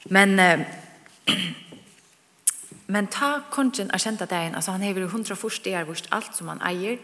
Men 0.04 0.38
eh, 0.38 0.60
men 2.86 3.06
ta 3.06 3.40
kongen 3.50 3.90
er 3.94 3.98
kjent 3.98 4.22
at 4.22 4.32
ein, 4.32 4.54
altså 4.54 4.72
han 4.72 4.82
hever 4.82 5.06
100 5.06 5.36
forstær 5.36 5.84
vurst 5.88 6.08
alt 6.12 6.36
som 6.36 6.48
han 6.48 6.62
eier, 6.62 6.98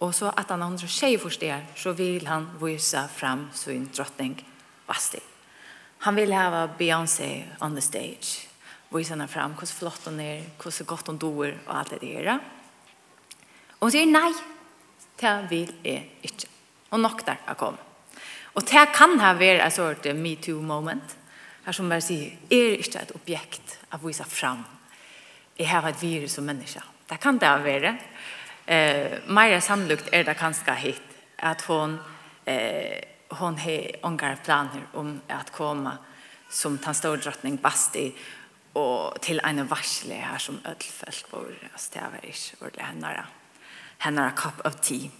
og 0.00 0.14
så 0.14 0.30
at 0.36 0.50
han 0.50 0.60
har 0.60 0.68
100 0.68 0.88
tjej 0.88 1.18
forstær, 1.18 1.64
så 1.76 1.92
vil 1.92 2.26
han 2.26 2.46
vise 2.60 3.08
fram 3.16 3.48
sin 3.54 3.90
drottning 3.96 4.38
Vasti. 4.88 5.20
Han 5.98 6.16
vil 6.16 6.32
ha 6.32 6.66
Beyoncé 6.78 7.44
on 7.60 7.74
the 7.74 7.80
stage, 7.80 8.48
vysa 8.90 9.12
henne 9.12 9.28
fram, 9.28 9.52
hos 9.60 9.72
flott 9.72 10.06
hon 10.06 10.20
er, 10.20 10.46
hos 10.62 10.82
godt 10.86 11.10
hon 11.10 11.18
doer, 11.18 11.58
og 11.66 11.78
alt 11.78 11.90
det 11.90 12.00
der. 12.00 12.38
Og 13.80 13.88
hon 13.88 13.92
sier 13.92 14.06
nei, 14.08 14.30
Det 15.20 15.50
vil 15.50 15.74
jeg 15.84 16.20
ikke. 16.22 16.48
Og 16.90 17.00
nok 17.00 17.26
der 17.26 17.36
har 17.46 17.54
kommet. 17.54 17.80
Og 18.54 18.64
det 18.66 18.88
kan 18.94 19.18
ha 19.20 19.34
vært 19.38 19.62
en 19.62 19.70
sort 19.70 20.06
me 20.16 20.36
too 20.36 20.62
moment. 20.62 21.16
Her 21.64 21.72
som 21.72 21.88
bare 21.88 22.02
sier, 22.02 22.32
er 22.50 22.78
ikke 22.80 23.02
et 23.02 23.14
objekt 23.14 23.76
å 23.92 24.00
vise 24.02 24.24
fram. 24.24 24.64
Jeg 25.58 25.68
har 25.68 25.86
et 25.88 26.02
virus 26.02 26.38
som 26.38 26.46
menneske. 26.46 26.82
Det 27.08 27.20
kan 27.20 27.38
det 27.38 27.48
ha 27.48 27.58
vært. 27.62 28.02
Eh, 28.66 29.18
Meira 29.26 29.60
sannlukt 29.60 30.10
er 30.12 30.24
det 30.24 30.36
kanskje 30.36 30.74
hit. 30.74 31.02
At 31.38 31.62
hun, 31.68 31.98
eh, 32.46 33.00
hun 33.30 33.58
har 33.58 34.00
ångre 34.02 34.36
planer 34.44 34.86
om 34.94 35.20
at 35.28 35.52
komme 35.52 35.98
som 36.50 36.78
den 36.78 36.94
store 36.94 37.20
drottning 37.20 37.58
Basti 37.60 38.12
og 38.74 39.20
til 39.22 39.40
en 39.44 39.70
varsle 39.70 40.14
her 40.14 40.38
som 40.38 40.60
ødelfølt 40.66 41.26
bor. 41.30 41.52
Altså, 41.72 41.90
det 41.94 42.02
var 42.02 42.20
ikke 42.22 42.56
ordentlig 42.60 42.86
henne 42.86 43.14
da 43.16 43.37
hennara 43.98 44.30
cup 44.36 44.60
of 44.64 44.80
tea. 44.80 45.10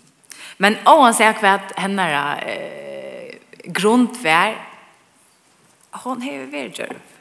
Men 0.59 0.79
å 0.87 1.13
sier 1.15 1.37
hva 1.39 1.59
henne 1.77 2.09
er 2.09 2.43
eh, 2.47 3.39
grundvär 3.75 4.59
hon 6.05 6.23
har 6.23 6.51
vært 6.53 6.79
djørv. 6.79 7.15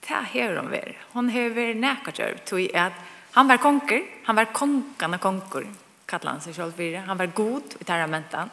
Det 0.00 0.16
har 0.34 0.56
hon 0.58 0.70
vært. 0.72 0.96
Hon 1.14 1.30
har 1.30 1.52
vært 1.54 1.78
näka 1.78 2.12
djørv. 2.14 2.40
Att 2.74 2.92
han 3.36 3.48
var 3.48 3.56
konker. 3.62 4.02
Han 4.26 4.36
var 4.36 4.52
konkarna 4.52 5.18
konker. 5.18 5.66
kallet 6.10 6.26
han 6.26 6.40
seg 6.40 6.54
selv 6.54 6.74
for 6.74 7.06
Han 7.06 7.18
var 7.18 7.26
god 7.26 7.76
i 7.80 7.84
terramentan. 7.84 8.50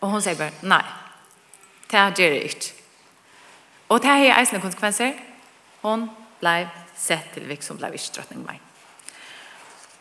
Och 0.00 0.10
hon 0.10 0.22
säger 0.22 0.38
bare, 0.38 0.52
nei, 0.62 0.84
Det 1.90 2.18
gjør 2.18 2.32
jag 2.32 2.44
ikke. 2.44 2.72
Och 3.88 4.00
det 4.00 4.08
har 4.08 4.40
eisende 4.40 4.60
konsekvenser. 4.60 5.14
Hon 5.80 6.10
blev 6.40 6.68
sett 6.94 7.34
till 7.34 7.46
vilk 7.46 7.62
som 7.62 7.76
blev 7.76 7.94
ischtrottning 7.94 8.42
med. 8.42 8.58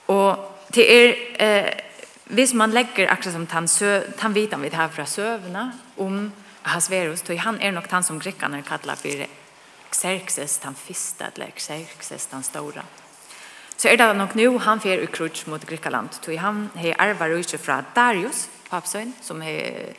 Och 0.06 0.57
det 0.74 0.86
er 0.92 1.16
eh, 1.40 1.72
hvis 2.26 2.54
man 2.54 2.72
lägger 2.72 3.12
akkurat 3.12 3.34
som 3.34 3.48
han 3.50 3.68
så 3.68 4.04
han 4.20 4.34
vet 4.34 4.52
han 4.52 4.62
vid 4.62 4.74
här 4.74 4.90
från 4.90 5.08
sövna 5.08 5.72
om 5.96 6.32
Hasverus 6.62 7.22
då 7.22 7.36
han 7.36 7.62
er 7.62 7.72
nog 7.72 7.84
han 7.90 8.04
som 8.04 8.20
grekkarna 8.20 8.62
kallar 8.62 8.96
för 8.96 9.28
Xerxes 9.92 10.60
den 10.60 10.76
första 10.76 11.26
eller 11.36 11.52
Xerxes 11.56 12.28
den 12.28 12.44
stora. 12.44 12.84
Så 13.78 13.88
är 13.88 13.98
det 13.98 14.14
nog 14.14 14.36
nu 14.36 14.58
han 14.58 14.80
fer 14.80 14.98
i 14.98 15.08
krutch 15.08 15.46
mot 15.46 15.66
Grekland 15.66 16.10
då 16.26 16.38
han 16.38 16.70
he 16.76 16.94
arvar 16.94 17.30
ut 17.30 17.62
från 17.62 17.86
Darius 17.96 18.50
papsøyn, 18.70 19.14
som 19.22 19.42
he 19.42 19.94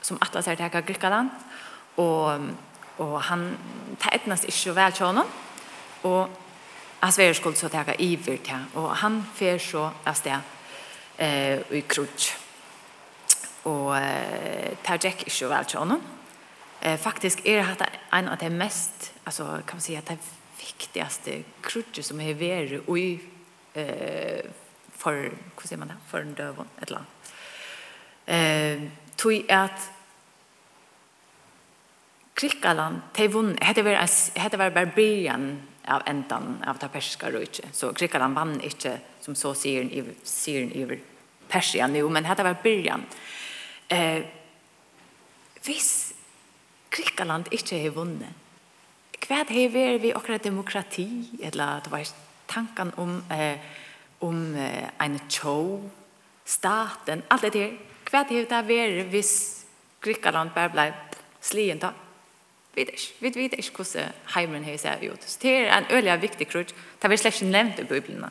som 0.00 0.18
Atlas 0.20 0.48
är 0.48 0.56
det 0.56 0.62
här 0.62 0.82
Grekland 0.82 1.28
och 1.94 2.40
och 2.98 3.22
han 3.22 3.56
tätnas 3.98 4.44
inte 4.44 4.72
väl 4.72 4.92
till 4.92 5.06
honom 5.06 5.24
och 6.02 6.28
Han 7.00 7.12
Sverre 7.12 7.34
skulle 7.34 7.56
så 7.56 7.68
tega 7.70 7.94
iver 7.98 8.40
til, 8.42 8.64
og 8.74 8.90
han 8.96 9.20
fer 9.34 9.58
så 9.62 9.84
av 10.06 10.16
sted 10.18 10.54
eh, 11.22 11.60
i 11.70 11.82
krutsk. 11.86 12.32
Og 13.70 13.92
eh, 13.98 14.74
tar 14.82 14.98
Jack 15.02 15.22
ikke 15.28 15.50
vel 15.50 15.68
til 15.68 15.78
honom. 15.78 16.02
Eh, 16.82 16.98
faktisk 16.98 17.46
er 17.46 17.74
det 17.78 17.88
en 18.14 18.28
av 18.28 18.38
de 18.40 18.50
mest, 18.50 19.12
altså 19.26 19.44
kan 19.66 19.78
man 19.78 19.84
si 19.84 19.94
at 19.94 20.08
det 20.10 20.18
viktigaste 20.58 21.42
krutsk 21.62 22.02
som 22.02 22.20
er 22.20 22.34
vært 22.38 22.90
i 22.96 23.06
eh, 23.78 24.50
for, 24.98 25.30
hva 25.54 25.70
sier 25.70 25.78
man 25.78 25.92
det, 25.92 26.00
for 26.08 26.22
en 26.22 26.34
døv 26.34 26.64
et 26.64 26.88
eller 26.88 26.98
annet. 27.04 27.30
Eh, 28.28 28.90
tog 29.16 29.54
at 29.54 29.86
Krikkaland, 32.38 33.00
de 33.16 33.26
vunnet, 33.32 33.62
hette 33.66 33.82
var, 33.82 34.04
hette 34.38 34.58
var 34.58 34.70
bare 34.70 34.94
byen 34.94 35.46
av 35.88 36.02
endan 36.06 36.62
av 36.66 36.78
det 36.78 36.88
persiska 36.92 37.30
rujtje. 37.30 37.68
Så 37.72 37.92
Grekland 37.92 38.34
vann 38.34 38.60
ikke, 38.60 38.98
som 39.20 39.34
så 39.34 39.54
sier 39.54 39.84
han, 39.84 40.12
sier 40.24 40.66
han 40.66 40.74
over 40.84 41.00
Persia 41.48 41.86
nu, 41.86 42.02
men 42.08 42.26
dette 42.28 42.44
var 42.44 42.60
byrjan. 42.62 43.06
Eh, 43.88 44.22
hvis 45.64 46.12
Grekland 46.92 47.48
ikke 47.52 47.80
har 47.82 47.96
vunnet, 47.96 48.44
hva 49.28 49.42
har 49.42 49.50
vært 49.50 50.02
vi 50.02 50.12
akkurat 50.14 50.44
demokrati, 50.44 51.08
eller 51.42 51.82
det 51.84 51.92
var 51.92 52.12
tanken 52.48 52.92
om, 52.96 53.22
eh, 53.30 53.58
om 54.20 54.54
eh, 54.56 54.88
en 55.00 55.18
show, 55.28 55.90
staten, 56.44 57.22
alt 57.30 57.42
det 57.42 57.54
her, 57.54 57.76
Hva 58.08 58.22
er 58.24 58.46
det 58.48 58.64
vært 58.64 59.10
hvis 59.12 59.64
Grekland 60.00 60.54
bare 60.54 60.70
ble 60.72 60.86
slien 61.44 61.78
da? 61.78 61.92
Vi 62.74 62.80
vet 62.80 62.88
ikke. 62.88 63.14
Vi 63.20 63.42
vet 63.42 63.52
ikke 63.58 63.76
hvordan 63.76 64.12
heimen 64.34 64.64
har 64.64 64.76
sett 64.76 65.02
ut. 65.02 65.24
Så 65.24 65.38
det 65.42 65.50
er 65.56 65.78
en 65.78 65.86
øyelig 65.90 66.22
viktig 66.22 66.48
krutsk. 66.48 66.74
Det 66.74 67.02
har 67.02 67.08
vi 67.08 67.16
slett 67.16 67.34
ikke 67.34 67.52
nevnt 67.52 67.78
i 67.78 67.84
Bibelen. 67.84 68.24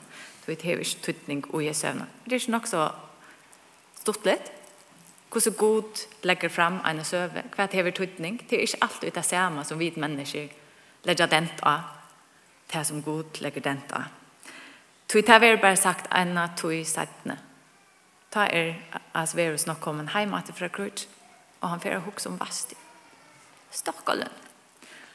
Det 0.47 0.61
har 0.61 0.71
ikke 0.79 1.01
tøtning 1.03 1.43
og 1.53 1.63
i 1.63 1.73
søvn. 1.73 2.05
Det 2.25 2.31
er 2.31 2.39
ikke 2.39 2.51
nok 2.51 2.67
så 2.67 2.89
stort 3.99 4.25
litt. 4.25 4.51
Hvordan 5.31 5.53
god 5.53 6.07
legger 6.23 6.49
frem 6.49 6.79
en 6.85 7.03
søve. 7.03 7.43
Hva 7.55 7.63
er 7.63 7.83
har 7.83 7.91
tøtning? 7.91 8.39
Det 8.49 8.57
er 8.57 8.61
ikke 8.61 8.81
alltid 8.81 9.11
det 9.11 9.25
samme 9.25 9.63
som 9.63 9.79
vi 9.79 9.93
mennesker 9.95 10.47
legger 11.03 11.25
dent 11.25 11.59
av. 11.63 11.79
Det 12.73 12.85
som 12.87 13.03
god 13.03 13.41
legger 13.41 13.61
dent 13.61 13.91
av. 13.91 14.07
Tui 15.07 15.21
ta 15.21 15.37
ver 15.39 15.55
bara 15.55 15.75
sagt 15.75 16.07
anna 16.11 16.49
tui 16.57 16.83
sætne. 16.83 17.37
Ta 18.31 18.47
er 18.51 18.73
as 19.13 19.35
verus 19.35 19.67
nok 19.67 19.79
kommen 19.79 20.07
heim 20.07 20.33
at 20.33 20.51
fra 20.55 20.67
krutsk. 20.67 21.07
Og 21.61 21.69
han 21.69 21.79
fer 21.79 21.99
hugsa 21.99 22.29
om 22.29 22.39
vastig. 22.39 22.77
Stockholm. 23.77 24.29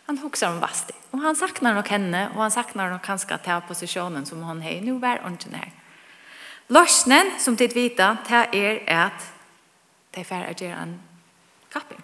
Han 0.07 0.19
huxar 0.19 0.51
om 0.51 0.61
Vasti. 0.61 0.95
Og 1.13 1.21
han 1.21 1.37
saknar 1.37 1.75
nok 1.75 1.89
henne 1.89 2.29
og 2.35 2.43
han 2.43 2.51
saknar 2.51 2.91
nok 2.91 3.03
kanskje 3.03 3.35
att 3.35 3.45
ta 3.45 3.61
posisjonen 3.61 4.27
som 4.27 4.43
hon 4.43 4.63
har. 4.63 4.81
Nu 4.81 4.99
var 4.99 5.19
hon 5.23 5.33
inte 5.33 5.49
här. 5.57 7.39
Som 7.39 7.57
tid 7.57 7.73
vita 7.75 8.17
ta 8.29 8.45
er 8.53 8.83
at 8.89 9.33
de 10.11 10.25
färre 10.25 10.51
att 10.51 10.63
en 10.63 11.01
kapping. 11.73 12.03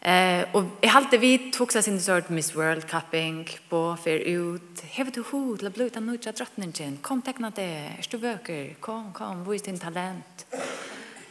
Eh, 0.00 0.46
och 0.52 0.64
jag 0.80 0.90
har 0.90 1.18
vi 1.18 1.38
tog 1.38 1.54
fokusat 1.54 1.84
sin 1.84 2.00
sort 2.00 2.28
Miss 2.28 2.56
World 2.56 2.88
Cupping 2.88 3.48
på 3.68 3.96
för 4.04 4.18
ut. 4.18 4.80
Hevet 4.80 5.14
du 5.14 5.22
hod 5.30 5.58
till 5.58 5.66
att 5.66 5.74
bli 5.74 5.84
utan 5.84 6.18
drottningen. 6.36 6.98
Kom 7.02 7.22
teckna 7.22 7.50
det. 7.50 7.62
Är 7.98 8.06
du 8.10 8.18
böcker? 8.18 8.74
Kom, 8.80 9.12
kom. 9.12 9.50
Vis 9.50 9.62
din 9.62 9.78
talent. 9.78 10.46
Kom. 10.50 10.79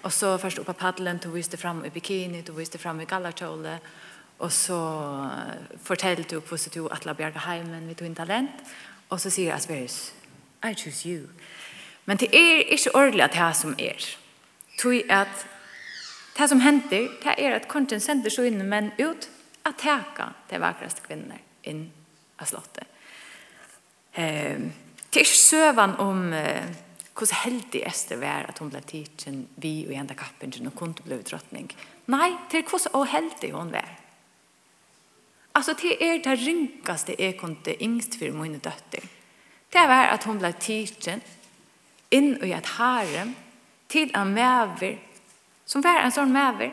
Och 0.01 0.13
så 0.13 0.37
först 0.37 0.57
upp 0.57 0.65
på 0.65 0.73
paddeln 0.73 1.19
tog 1.19 1.33
vi 1.33 1.43
fram 1.43 1.85
i 1.85 1.89
bikini, 1.89 2.43
tog 2.43 2.55
vi 2.55 2.65
fram 2.65 3.01
i 3.01 3.05
gallarkjole. 3.05 3.79
Och 4.37 4.53
så 4.53 5.29
fortällde 5.83 6.23
du 6.23 6.41
på 6.41 6.57
sig 6.57 6.71
att 6.91 7.05
la 7.05 7.13
Bjerga 7.13 7.39
Heimen, 7.39 7.87
vi 7.87 7.95
tog 7.95 8.15
talent. 8.15 8.51
Och 9.07 9.21
så 9.21 9.29
säger 9.29 9.53
Asperus, 9.53 10.13
I 10.63 10.75
choose 10.75 11.09
you. 11.09 11.27
Men 12.05 12.17
det 12.17 12.35
är 12.35 12.71
inte 12.71 12.89
ordentligt 12.89 13.23
att 13.23 13.31
det 13.31 13.37
här 13.37 13.53
som 13.53 13.75
är. 13.77 14.03
Tog 14.77 15.11
att 15.11 15.45
det 16.37 16.47
som 16.47 16.59
händer, 16.59 17.09
det 17.23 17.45
är 17.45 17.51
at 17.51 17.67
konten 17.67 18.01
sender 18.01 18.29
så 18.29 18.43
inn 18.43 18.69
men 18.69 18.91
ut 18.97 19.29
att 19.63 19.77
teka 19.77 20.33
de 20.49 20.57
vackraste 20.59 21.01
kvinner 21.01 21.41
in 21.61 21.91
av 22.37 22.45
slottet. 22.45 22.87
Eh, 24.13 24.59
det 25.13 25.19
er 25.19 25.25
ikke 25.25 25.37
sövan 25.37 25.95
om... 25.99 26.33
Eh, 26.33 26.88
hvordan 27.19 27.43
heldig 27.43 27.81
Esther 27.87 28.19
var 28.21 28.47
at 28.47 28.59
hun 28.61 28.69
ble 28.71 28.81
tidsen 28.87 29.41
vi 29.59 29.83
og 29.87 29.95
enda 29.95 30.15
kappen 30.17 30.53
og 30.65 30.75
kunne 30.77 31.03
bli 31.03 31.19
drottning. 31.27 31.67
Nei, 32.07 32.31
til 32.51 32.63
hvordan 32.63 32.95
og 32.95 33.07
heldig 33.11 33.51
hun 33.53 33.73
var. 33.73 33.89
Altså, 35.55 35.73
til 35.75 35.97
er 35.99 36.21
det 36.23 36.37
ringaste 36.39 37.15
jeg 37.19 37.35
kunne 37.39 37.75
yngst 37.81 38.15
for 38.19 38.31
mine 38.37 38.61
døtter. 38.63 39.03
Det 39.69 39.85
var 39.89 40.13
at 40.13 40.23
hun 40.23 40.39
ble 40.39 40.53
tidsen 40.61 41.21
inn 42.15 42.37
i 42.45 42.53
et 42.55 42.71
harem 42.77 43.35
til 43.89 44.13
en 44.15 44.31
mever, 44.33 44.97
som 45.65 45.83
var 45.83 46.01
en 46.01 46.13
sånn 46.13 46.31
mever, 46.33 46.71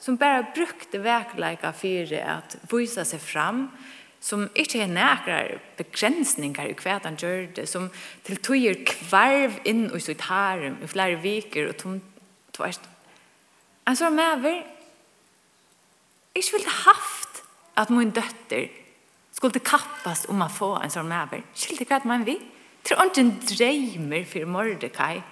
som 0.00 0.18
bare 0.18 0.48
brukte 0.56 1.00
verkleika 1.04 1.70
for 1.76 2.14
at 2.18 2.56
vise 2.72 3.04
seg 3.04 3.20
fram, 3.22 3.66
og 3.68 3.99
som 4.20 4.50
ikke 4.54 4.82
er 4.82 4.92
nækere 4.92 5.58
begrensninger 5.78 6.68
i 6.68 6.76
hva 6.76 6.98
han 7.04 7.16
gjør 7.16 7.46
det, 7.56 7.68
som 7.68 7.88
til 8.26 8.40
tøyer 8.44 8.82
kvarv 8.86 9.56
inn 9.64 9.86
i 9.96 10.00
sitt 10.00 10.26
harem 10.28 10.76
i 10.84 10.88
flere 10.90 11.16
viker, 11.22 11.70
og 11.70 11.78
tom 11.80 12.00
tvers. 12.52 12.80
En 13.88 13.96
sånn 13.96 14.18
maver, 14.18 14.60
ikke 16.36 16.58
ville 16.58 16.76
haft 16.84 17.42
at 17.80 17.90
min 17.90 18.12
døtter 18.14 18.68
skulle 19.32 19.62
kappast 19.64 20.28
om 20.28 20.44
å 20.44 20.50
få 20.52 20.74
en 20.82 20.92
sånn 20.92 21.08
maver. 21.08 21.42
Skilte 21.56 21.88
hva 21.88 22.02
man 22.04 22.26
vil. 22.28 22.42
Tror 22.84 23.08
ikke 23.08 23.24
en 23.24 23.32
dreimer 23.44 24.24
for 24.28 24.48
Mordecai 24.48 25.22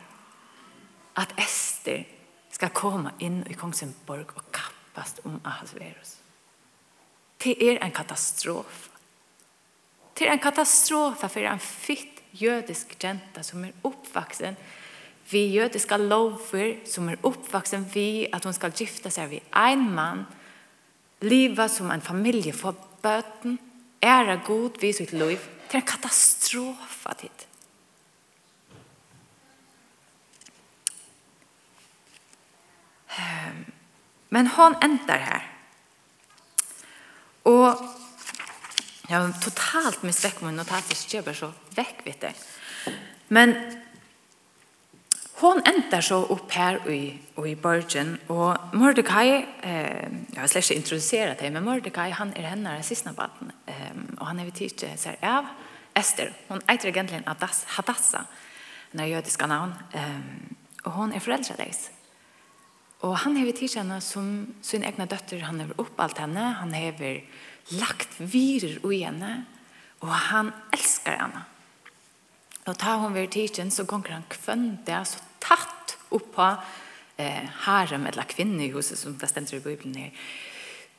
at 1.19 1.35
Esther 1.41 2.05
skal 2.53 2.73
komme 2.75 3.13
inn 3.25 3.43
i 3.51 3.57
Kongsborg 3.59 4.33
og 4.37 4.49
kappast 4.55 5.23
om 5.25 5.39
å 5.43 5.59
ha. 5.59 5.67
Det 7.39 7.55
er 7.63 7.79
en 7.85 7.95
katastrof. 7.95 8.89
Det 10.19 10.27
er 10.27 10.33
en 10.35 10.43
katastrof 10.43 11.23
for 11.23 11.47
en 11.47 11.63
fitt 11.63 12.23
jødisk 12.39 12.97
jenta 13.03 13.43
som 13.47 13.65
er 13.65 13.77
oppvaksen 13.87 14.57
vi 15.31 15.45
jødiska 15.53 15.97
lover 15.97 16.79
som 16.89 17.09
er 17.09 17.21
oppvaksen 17.23 17.85
vi 17.95 18.27
at 18.33 18.45
hun 18.45 18.55
skal 18.57 18.73
gifta 18.73 19.11
seg 19.13 19.31
ved 19.33 19.57
en 19.57 19.85
mann, 19.95 20.25
liva 21.21 21.69
som 21.69 21.91
en 21.93 22.05
familie 22.05 22.55
for 22.57 22.77
bøten, 23.03 23.59
ære 24.03 24.41
god 24.47 24.81
vi 24.81 24.93
sitt 24.93 25.13
liv, 25.13 25.39
til 25.69 25.81
en 25.83 25.87
katastrofa 25.87 27.15
Ehm, 33.19 33.65
Men 34.31 34.47
hon 34.47 34.75
endar 34.83 35.19
her. 35.19 35.48
Og 37.49 37.85
jag 39.09 39.21
har 39.21 39.33
totalt 39.41 40.03
mist 40.03 40.25
väck 40.25 40.41
min 40.45 40.57
notater 40.57 40.97
så 40.97 41.17
jag 41.17 41.37
så 41.37 41.53
vekk 41.77 42.05
vet 42.05 42.21
du. 42.21 42.29
Men 43.29 43.55
hon 45.41 45.63
ändar 45.65 46.01
så 46.01 46.25
upp 46.25 46.53
här 46.53 46.91
i, 46.91 47.19
och 47.35 47.49
i 47.49 47.57
Borgen 47.57 48.19
och 48.27 48.57
Mordecai, 48.75 49.47
eh, 49.63 50.09
jag 50.35 50.41
har 50.41 50.47
släppt 50.47 50.71
introducerat 50.71 51.39
det, 51.39 51.51
men 51.51 51.65
Mordecai 51.65 52.11
han 52.11 52.33
är 52.33 52.43
henne 52.43 52.73
den 52.73 52.83
siste 52.83 53.13
baden, 53.13 53.53
eh, 53.67 53.75
och 54.21 54.27
han 54.27 54.39
är 54.39 54.45
vid 54.45 54.55
tidigare 54.55 54.97
så 54.97 55.09
här, 55.09 55.39
av 55.39 55.47
Esther, 55.95 56.33
hon 56.49 56.59
äter 56.59 56.87
egentligen 56.87 57.29
Adas, 57.29 57.65
Hadassa, 57.65 58.25
när 58.91 59.07
jag 59.07 59.49
navn, 59.49 59.75
eh, 59.93 60.21
och 60.85 60.93
hon 60.93 61.13
är 61.13 61.21
föräldralös. 61.21 61.91
Og 63.07 63.15
han 63.23 63.37
hever 63.39 63.55
tidskjenne 63.55 64.01
som 64.03 64.31
sin 64.65 64.83
egna 64.87 65.07
døtter, 65.07 65.45
han 65.47 65.61
hever 65.63 65.79
oppalt 65.79 66.19
henne, 66.19 66.49
han 66.59 66.75
hever 66.75 67.23
lagt 67.79 68.19
virer 68.19 68.81
ui 68.83 69.05
henne, 69.05 69.45
og 70.03 70.11
han 70.31 70.51
elskar 70.75 71.21
henne. 71.21 71.45
Og 72.67 72.75
ta 72.79 72.97
hon 73.01 73.15
ved 73.15 73.31
tidskjenne, 73.33 73.73
så 73.73 73.87
gonger 73.89 74.17
han 74.17 74.27
kvønte, 74.33 74.99
så 75.07 75.23
tatt 75.43 75.95
oppa 76.15 76.57
eh, 77.21 77.47
harem, 77.65 78.09
eller 78.11 78.29
kvinne 78.29 78.67
i 78.67 78.73
huset, 78.75 78.99
som 78.99 79.15
det 79.19 79.31
stender 79.31 79.61
i 79.61 79.65
Bibelen 79.65 79.95
her, 80.03 80.27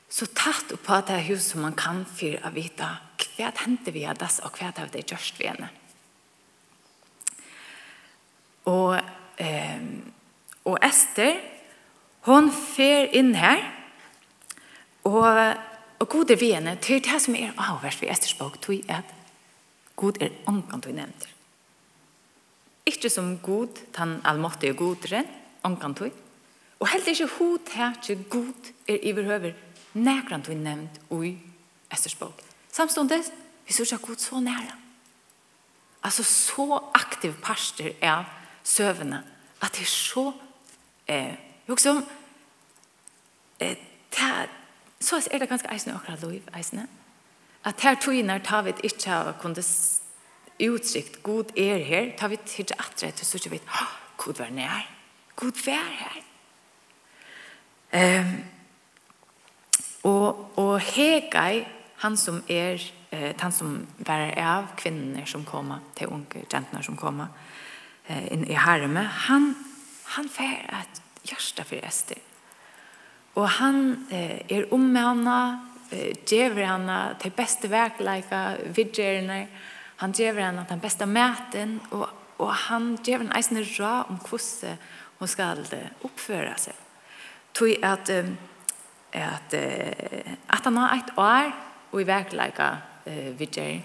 så 0.10 0.26
tatt 0.34 0.72
oppa 0.74 1.04
det 1.06 1.20
huset 1.28 1.52
som 1.52 1.62
man 1.68 1.78
kan 1.78 2.02
for 2.10 2.40
å 2.48 2.54
vite 2.56 2.88
hva 3.20 3.52
hendte 3.62 3.92
vi 3.94 4.08
av 4.10 4.18
dess, 4.20 4.40
og 4.42 4.56
hva 4.58 4.72
det 4.74 5.04
er 5.04 5.12
gjørst 5.12 5.38
vi 5.40 5.52
henne. 5.52 5.70
Og, 8.70 8.98
eh, 9.42 9.84
og 10.66 10.78
Esther, 10.86 11.38
Hon 12.27 12.51
fer 12.51 13.10
inn 13.15 13.34
her, 13.39 13.62
og, 15.08 15.55
og 15.99 16.10
god 16.12 16.32
er 16.34 16.39
vi 16.39 16.51
henne 16.51 16.75
til 16.84 17.01
det 17.03 17.21
som 17.23 17.36
er 17.36 17.55
avvers 17.58 18.01
ved 18.01 18.12
Estersbog, 18.12 18.60
tog 18.62 18.82
at 18.91 19.13
god 19.95 20.19
er 20.21 20.36
omkant 20.47 20.88
vi 20.88 20.95
nevnte. 20.97 21.29
Ikke 22.89 23.10
som 23.10 23.38
god, 23.43 23.79
han 23.95 24.17
allmåttig 24.25 24.71
er 24.71 24.77
godren, 24.79 25.27
omkant 25.63 26.03
vi, 26.03 26.12
og 26.79 26.88
heller 26.88 27.12
ikke 27.12 27.32
hod 27.38 27.73
her 27.75 27.95
til 28.03 28.23
god 28.32 28.71
er 28.88 28.99
i 29.03 29.13
behøver 29.13 29.55
nærkant 29.93 30.47
vi 30.49 30.55
nevnt 30.55 31.01
i 31.12 31.34
Estersbog. 31.91 32.34
Samstående, 32.71 33.23
vi 33.67 33.73
synes 33.73 33.91
ikke 33.91 34.08
god 34.08 34.15
så 34.23 34.39
nære. 34.39 34.75
Altså 36.03 36.23
så 36.23 36.79
aktiv 36.93 37.34
parster 37.43 37.91
er 38.01 38.23
søvende, 38.63 39.23
at 39.62 39.71
det 39.71 39.82
er 39.82 39.91
så 39.91 40.32
eh, 41.08 41.36
Hugsa 41.69 41.91
om, 41.93 42.03
eh, 43.60 43.77
ta 44.12 44.47
så 44.99 45.21
er 45.32 45.39
det 45.39 45.49
ganske 45.49 45.69
eisne 45.71 45.95
okra 45.95 46.15
loiv, 46.21 46.41
eisne. 46.58 46.88
At 47.65 47.82
her 47.82 47.95
tøyner 47.95 48.39
tar 48.43 48.65
vi 48.67 48.73
ikke 48.84 49.13
av 49.13 49.34
kunde 49.39 49.63
utsikt, 50.60 51.23
god 51.23 51.53
er 51.58 51.84
her, 51.84 52.12
tar 52.17 52.27
vi 52.27 52.39
ikke 52.39 52.75
atre 52.79 53.12
til 53.12 53.25
så 53.25 53.39
ikke 53.39 53.49
vi, 53.49 53.62
oh, 53.67 53.93
god 54.17 54.41
var 54.41 54.49
nær, 54.49 54.88
god 55.36 55.65
vær 55.65 55.91
her. 55.99 56.21
Um, 57.93 58.34
og, 60.03 60.58
og 60.60 60.79
Hegai, 60.79 61.67
han 62.03 62.17
som 62.17 62.43
er, 62.49 62.84
eh, 63.12 63.34
han 63.39 63.51
som 63.51 63.88
var 64.08 64.34
av 64.38 64.73
kvinner 64.77 65.25
som 65.25 65.45
kommer, 65.45 65.79
til 65.95 66.08
unge 66.08 66.43
jentene 66.53 66.84
som 66.84 66.97
kommer, 66.97 67.27
eh, 68.08 68.27
inn 68.34 68.45
i 68.47 68.53
harme, 68.53 69.03
han, 69.03 69.55
han 70.15 70.29
fer 70.29 70.65
at 70.69 71.01
hjärsta 71.32 71.63
för 71.63 71.76
Ester. 71.76 72.18
Och 73.34 73.50
han 73.50 74.08
eh, 74.12 74.52
är 74.58 74.74
om 74.74 74.94
med 74.94 75.04
henne, 75.04 75.60
eh, 75.89 76.15
ger 76.26 76.52
henne 76.52 77.15
till 77.20 77.32
bästa 77.32 77.68
verkliga 77.68 78.56
vidgerna. 78.63 79.46
Han 79.96 80.12
ger 80.12 80.34
henne 80.34 80.65
den 80.70 80.80
bästa 80.80 81.06
mäten 81.06 81.80
och, 81.89 82.08
och 82.38 82.54
han 82.54 82.98
ger 83.04 83.18
henne 83.18 83.36
eisen 83.36 83.63
rå 83.63 84.04
om 84.08 84.20
hur 84.32 84.78
hon 85.18 85.28
ska 85.28 85.56
uppföra 86.02 86.56
sig. 86.56 86.74
Tog 87.52 87.86
att, 87.86 88.10
eh, 88.10 88.26
att, 89.12 89.54
eh, 89.54 90.34
att 90.48 90.65
han 90.65 90.78
har 90.78 90.98
ett 90.98 91.18
år 91.18 91.52
och 91.89 92.02
i 92.02 92.04
verkliga 92.04 92.78
eh, 93.06 93.13
vidger 93.13 93.82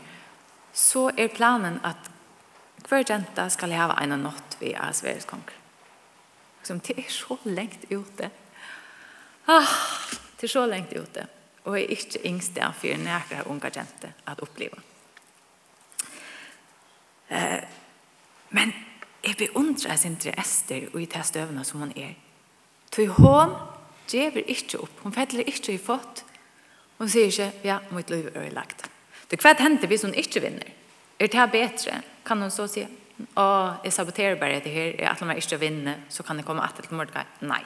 så 0.73 1.11
är 1.17 1.29
planen 1.29 1.81
att 1.83 2.11
hver 2.89 3.05
jenta 3.09 3.51
skal 3.51 3.73
ha 3.73 4.01
en 4.01 4.23
natt 4.23 4.57
ved 4.61 4.77
Asveres 4.81 5.25
konger. 5.25 5.64
Som 6.65 6.81
det 6.81 6.99
er 6.99 7.11
så 7.13 7.37
lengt 7.45 7.85
ute. 7.91 8.31
Ah, 9.47 9.69
det 10.41 10.49
er 10.49 10.53
så 10.53 10.67
lengt 10.67 10.93
ute. 10.93 11.27
Og 11.65 11.77
jeg 11.77 11.85
er 11.85 11.97
ikke 11.97 12.25
yngst 12.29 12.55
det 12.57 12.71
for 12.79 13.05
nærkere 13.05 13.47
unge 13.47 13.71
jente 13.77 14.13
at 14.27 14.41
oppleve. 14.41 14.81
Eh, 17.31 17.63
men 18.51 18.73
jeg 19.25 19.37
beundrer 19.39 19.97
sin 19.97 20.17
til 20.17 20.35
Esther 20.39 20.89
og 20.93 21.03
i 21.03 21.09
det 21.09 21.27
støvende 21.27 21.65
som 21.65 21.81
hun 21.81 21.93
er. 21.97 22.15
Til 22.91 23.09
hun 23.09 23.55
gjør 24.11 24.43
ikke 24.47 24.81
opp. 24.81 25.01
Hun 25.03 25.13
fettler 25.13 25.49
ikke 25.49 25.75
i 25.75 25.79
fått. 25.79 26.25
Hun 26.99 27.09
sier 27.09 27.27
ikke, 27.27 27.53
ja, 27.65 27.79
mitt 27.91 28.11
liv 28.11 28.29
er 28.35 28.51
lagt. 28.55 28.87
Det 29.31 29.41
kvart 29.41 29.63
hender 29.65 29.89
hvis 29.91 30.05
hun 30.05 30.15
ikke 30.15 30.41
vinner. 30.45 30.69
Er 31.19 31.27
det 31.27 31.51
bedre? 31.51 32.03
Kan 32.27 32.41
hun 32.41 32.51
så 32.51 32.67
si, 32.71 32.85
og 33.19 33.85
jeg 33.87 33.93
saboterer 33.95 34.39
bare 34.41 34.61
det 34.65 34.73
her, 34.75 34.93
jeg 34.99 35.07
atler 35.11 35.31
meg 35.31 35.39
ikke 35.39 35.59
å 35.59 35.63
vinne, 35.63 35.95
så 36.11 36.27
kan 36.27 36.41
jeg 36.41 36.47
komme 36.47 36.65
atter 36.65 36.87
til 36.87 36.99
Mordecai. 36.99 37.25
Nei. 37.47 37.63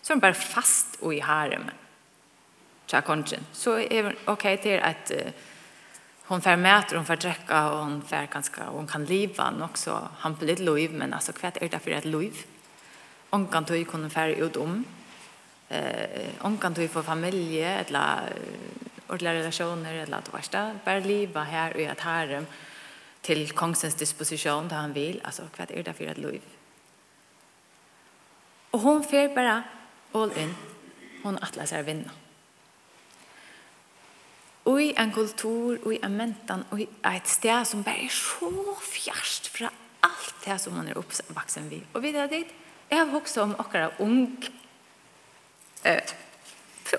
Så 0.00 0.12
er 0.12 0.16
han 0.16 0.22
bare 0.22 0.38
fast 0.38 1.00
og 1.02 1.14
i 1.14 1.20
harem. 1.24 1.66
Tja 2.86 3.02
kongen. 3.02 3.46
Så 3.52 3.80
er 3.82 4.10
han, 4.10 4.18
ok, 4.30 4.44
til 4.62 4.78
at 4.78 5.10
uh, 5.10 5.46
hon 6.28 6.42
får 6.42 6.60
mat, 6.62 6.94
hon 6.94 7.06
får 7.06 7.22
dräcka 7.22 7.62
og 7.72 7.80
hon 7.80 7.96
får 8.06 8.28
ganske, 8.30 8.68
og 8.70 8.78
hon 8.78 8.90
kan 8.90 9.06
leva 9.06 9.50
nok, 9.54 9.78
så 9.78 9.98
han 10.22 10.38
blir 10.38 10.54
litt 10.54 10.62
liv, 10.62 10.94
men 10.94 11.14
altså, 11.14 11.34
hva 11.34 11.50
er 11.50 11.72
det 11.72 11.82
for 11.82 11.96
et 11.96 12.06
liv? 12.06 12.44
kan 13.50 13.66
tog 13.66 13.82
kunne 13.90 14.08
få 14.10 14.30
ut 14.38 14.56
om. 14.56 14.84
Eh, 15.68 16.30
kan 16.60 16.74
tog 16.74 16.90
få 16.90 17.02
familie, 17.02 17.84
eller 17.84 18.32
ordentlige 19.08 19.40
relasjoner, 19.40 20.02
eller 20.02 20.16
at 20.16 20.24
det 20.24 20.34
verste. 20.34 20.62
Bare 20.84 21.00
liva 21.00 21.44
her 21.44 21.74
og 21.74 21.80
i 21.80 21.90
et 21.90 22.00
harem 22.00 22.46
till 23.26 23.50
kongsens 23.50 23.94
disposition 23.94 24.68
där 24.68 24.76
han 24.76 24.92
vill. 24.92 25.20
Alltså, 25.24 25.42
vad 25.58 25.70
är 25.70 25.82
det 25.82 25.92
för 25.92 26.04
ett 26.04 26.18
liv? 26.18 26.42
Och 28.70 28.80
hon 28.80 29.04
fer 29.04 29.34
bara 29.34 29.62
all 30.12 30.32
in. 30.38 30.54
Hon 31.22 31.38
atlas 31.42 31.72
är 31.72 31.82
vinna. 31.82 32.10
Och 34.62 34.82
i 34.82 34.94
en 34.96 35.12
kultur, 35.12 35.78
og 35.84 35.94
i 35.94 35.98
en 36.02 36.16
mentan, 36.16 36.64
og 36.70 36.80
i 36.80 36.88
et 37.04 37.28
sted 37.28 37.66
som 37.66 37.84
bare 37.86 38.06
er 38.06 38.10
så 38.10 38.50
fjerst 38.82 39.50
fra 39.54 39.70
alt 40.02 40.34
det 40.44 40.58
som 40.60 40.74
man 40.74 40.88
er 40.88 40.98
oppvaksen 40.98 41.70
vid. 41.70 41.86
Og 41.94 42.02
videre 42.02 42.26
dit, 42.30 42.50
jeg 42.90 42.98
har 42.98 43.16
också 43.16 43.42
om 43.42 43.54
akkurat 43.58 44.00
ung 44.00 44.44
eh, 45.82 46.02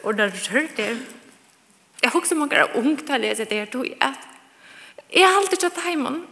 och 0.03 0.15
där 0.15 0.29
rör 0.29 0.67
det. 0.75 0.97
Jeg 2.01 2.11
har 2.11 2.19
också 2.19 2.35
om 2.35 2.41
akkurat 2.41 2.75
ung 2.75 2.97
til 2.97 3.15
å 3.15 3.17
lese 3.17 3.45
det 3.45 3.59
her, 3.59 3.65
tog 3.65 3.87
at 4.01 4.36
Jeg 5.13 5.33
halte 5.33 5.55
ikke 5.55 5.71
at 5.71 5.83
heimen 5.85 6.23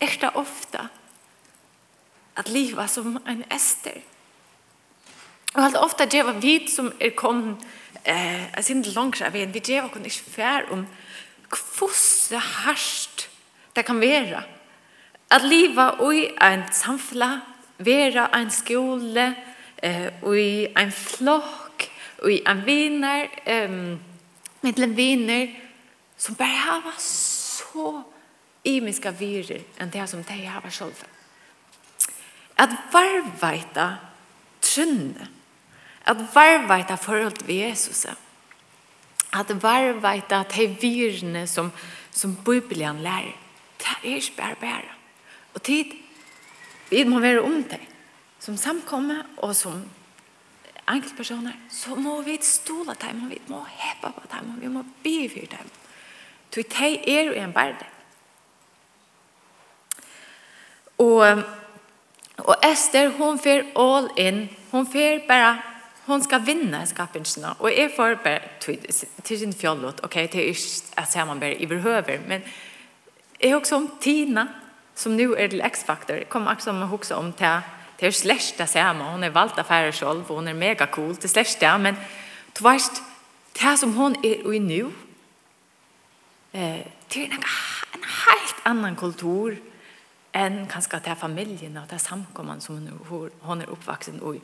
er 0.00 0.14
det 0.20 0.30
ofte 0.34 0.88
at 2.38 2.48
livet 2.48 2.90
som 2.90 3.18
en 3.26 3.44
ester. 3.50 3.98
Og 5.54 5.62
halte 5.62 5.82
ofte 5.82 6.06
at 6.06 6.12
det 6.12 6.24
var 6.26 6.38
vi 6.42 6.60
som 6.70 6.92
er 7.00 7.16
kommet 7.18 7.64
eh, 8.04 8.46
jeg 8.56 8.64
synes 8.64 8.86
ikke 8.86 9.00
langt 9.00 9.22
av 9.22 9.36
en, 9.36 9.54
vi 9.54 9.60
det 9.60 9.82
var 9.82 9.90
ikke 10.04 10.30
fær 10.30 10.70
om 10.70 10.86
hvordan 11.48 12.40
hardt 12.40 13.28
det 13.76 13.84
kan 13.84 14.00
være. 14.00 14.42
At 15.30 15.44
livet 15.44 16.00
i 16.14 16.28
en 16.42 16.64
samfunn, 16.72 17.40
være 17.78 18.28
en 18.40 18.50
skole, 18.50 19.34
eh, 19.82 20.08
i 20.34 20.66
en 20.76 20.92
flokk, 20.92 21.90
i 22.28 22.42
en 22.46 22.66
viner, 22.66 23.28
eh, 23.46 23.70
med 24.62 24.78
en 24.78 24.96
viner 24.96 25.48
som 26.16 26.34
bare 26.34 26.56
har 26.64 26.80
vært 26.84 27.37
så 27.58 28.02
imiska 28.62 29.10
virer 29.10 29.62
än 29.76 29.90
det 29.90 30.06
som 30.06 30.22
de 30.22 30.46
har 30.46 30.70
själva. 30.70 31.06
Att 32.54 32.70
varveita 32.92 33.96
trønne, 34.60 35.28
at 36.04 36.34
varvaita 36.34 36.96
forhold 36.96 37.36
til 37.38 37.54
Jesus, 37.54 38.04
at 38.04 38.16
att 39.32 39.48
de 39.48 40.66
virene 40.80 41.46
som, 41.46 41.72
som 42.10 42.36
Bibelen 42.44 43.02
lærer, 43.02 43.36
det 43.78 44.10
er 44.10 44.14
ikke 44.16 44.36
bare 44.36 44.54
bare. 44.60 44.90
Og 45.54 45.62
tid, 45.62 45.84
vi 46.90 47.04
må 47.04 47.20
være 47.20 47.42
om 47.42 47.62
det. 47.62 47.80
Som 48.38 48.56
samkomme 48.56 49.22
og 49.36 49.56
som 49.56 49.82
enkeltpersoner, 50.88 51.52
så 51.70 51.94
må 51.94 52.22
vi 52.22 52.38
stola 52.42 52.94
dem, 52.94 53.28
vi 53.30 53.40
må 53.48 53.64
hepa 53.68 54.10
på 54.10 54.26
dem, 54.32 54.50
og 54.54 54.60
vi 54.60 54.68
må 54.68 54.84
bivir 55.02 55.46
dem. 55.50 55.70
Tui 56.50 56.62
tei 56.62 56.96
er 57.06 57.28
jo 57.28 57.32
en 57.36 57.52
berde. 57.52 57.86
Og, 60.98 61.42
og 62.38 62.54
Esther, 62.66 63.10
hon 63.18 63.38
fer 63.38 63.66
all 63.78 64.08
in. 64.16 64.48
Hon 64.70 64.86
fer 64.86 65.20
bara, 65.28 65.56
hon 66.08 66.22
skal 66.24 66.42
vinna 66.46 66.82
skapelserna. 66.86 67.54
Og 67.58 67.70
jeg 67.72 67.92
får 67.96 68.16
bare, 68.24 68.40
til 69.24 69.38
sin 69.38 69.52
fjollot, 69.52 70.00
ok, 70.04 70.14
det 70.14 70.42
er 70.42 70.50
ikke 70.52 70.96
at 70.96 71.26
man 71.26 71.40
bare 71.40 71.60
iverhøver, 71.62 72.18
men 72.26 72.42
jeg 73.40 73.54
også 73.54 73.76
om 73.76 73.90
Tina, 74.00 74.46
som 74.94 75.12
nu 75.12 75.34
er 75.34 75.46
til 75.46 75.62
X-Factor, 75.62 76.24
kommer 76.28 76.54
også 76.54 76.70
om 76.70 76.82
å 76.82 76.90
huske 76.90 77.14
om 77.14 77.32
til 77.32 77.60
Det 78.00 78.06
er 78.06 78.14
slest 78.14 78.58
det 78.58 78.68
samme, 78.68 79.04
hun 79.04 79.24
er 79.24 79.30
valgt 79.34 79.58
affærer 79.58 79.90
selv, 79.90 80.22
og 80.28 80.36
hun 80.36 80.48
er 80.48 80.54
megacool, 80.54 81.16
det 81.16 81.24
er 81.24 81.28
slest 81.28 81.60
det, 81.60 81.80
men 81.80 81.96
du 82.58 82.62
vet, 82.62 83.02
det 83.58 83.78
som 83.78 83.92
hon 83.92 84.14
er 84.24 84.52
i 84.54 84.58
nu, 84.58 84.92
eh, 86.52 86.86
til 87.08 87.32
en, 87.32 87.44
en 87.94 88.04
helt 88.04 88.62
annan 88.64 88.96
kultur 88.96 89.56
än 90.32 90.66
kanske 90.66 91.00
til 91.00 91.16
familjen 91.16 91.76
och 91.76 91.88
til 91.88 91.98
samkomman 91.98 92.60
som 92.60 92.88
hon 93.08 93.30
hon 93.40 93.62
är 93.62 93.70
uppvuxen 93.70 94.34
i. 94.34 94.40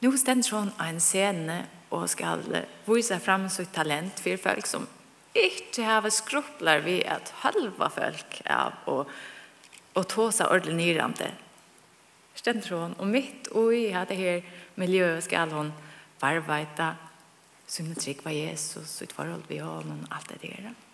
Nu 0.00 0.16
stender 0.16 0.58
hun 0.58 0.72
en 0.80 1.00
scene 1.00 1.66
og 1.90 2.08
skal 2.08 2.66
vise 2.86 3.18
fram 3.20 3.48
sitt 3.48 3.72
talent 3.74 4.20
for 4.20 4.36
folk 4.36 4.66
som 4.66 4.88
ikke 5.34 5.84
har 5.84 6.08
skruppler 6.10 6.80
ved 6.80 7.02
at 7.06 7.32
halva 7.42 7.88
folk 7.88 8.42
av 8.46 8.72
og, 8.86 9.06
og 9.94 10.08
tåsa 10.08 10.44
ordentlig 10.44 10.76
nyrande. 10.76 11.30
Stender 12.34 12.76
hun, 12.76 12.94
og 12.98 13.06
mitt 13.06 13.48
og 13.48 13.74
i 13.74 13.92
det 14.08 14.16
her 14.16 14.40
miljøet 14.76 15.24
skal 15.24 15.50
hun 15.50 15.72
varveita, 16.20 16.94
synne 17.66 17.94
trygg 17.94 18.24
var 18.24 18.32
Jesus, 18.32 18.88
sitt 18.88 19.12
forhold 19.12 19.42
har 19.48 19.64
honom, 19.64 20.06
alt 20.10 20.28
det 20.28 20.42
der. 20.42 20.68
Mm 20.68 20.85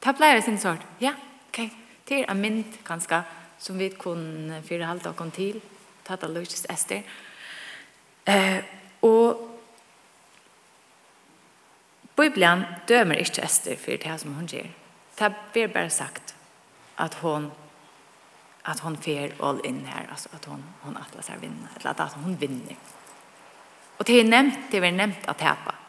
Ta 0.00 0.12
pleier 0.12 0.40
sin 0.40 0.58
sort. 0.58 0.86
Ja, 1.00 1.12
ok. 1.48 1.60
Det 2.08 2.20
er 2.20 2.30
en 2.30 2.40
mynd, 2.40 2.80
ganske, 2.84 3.22
som 3.58 3.78
vi 3.78 3.88
kunne 3.88 4.62
fyre 4.66 4.88
halte 4.88 5.12
og 5.12 5.16
kom 5.16 5.30
til. 5.30 5.60
Ta 6.04 6.16
det 6.16 6.30
løses 6.30 6.66
Esther. 6.70 7.02
Eh, 8.26 8.62
og 9.02 9.46
Bibelen 12.16 12.64
dømer 12.88 13.14
ikke 13.14 13.44
Esther 13.44 13.76
for 13.76 13.96
det 13.96 14.20
som 14.20 14.34
hun 14.34 14.48
gjør. 14.48 14.68
Det 15.18 15.34
blir 15.52 15.66
bare 15.66 15.90
sagt 15.90 16.34
at 16.98 17.14
hun 17.14 17.50
at 18.66 18.80
hon 18.80 18.96
fer 18.96 19.32
all 19.42 19.60
in 19.64 19.86
her, 19.86 20.06
altså 20.10 20.28
at 20.32 20.44
hon 20.44 20.64
hon 20.82 20.96
atlas 20.96 21.28
er 21.28 21.38
vinner, 21.40 21.68
eller 21.76 22.00
at 22.00 22.12
hon 22.12 22.40
vinner. 22.40 22.76
Og 23.98 24.06
det 24.06 24.20
er 24.20 24.28
nevnt, 24.28 24.58
det 24.72 24.84
er 24.84 24.90
nevnt 24.90 25.28
at 25.28 25.36
tapa. 25.36 25.79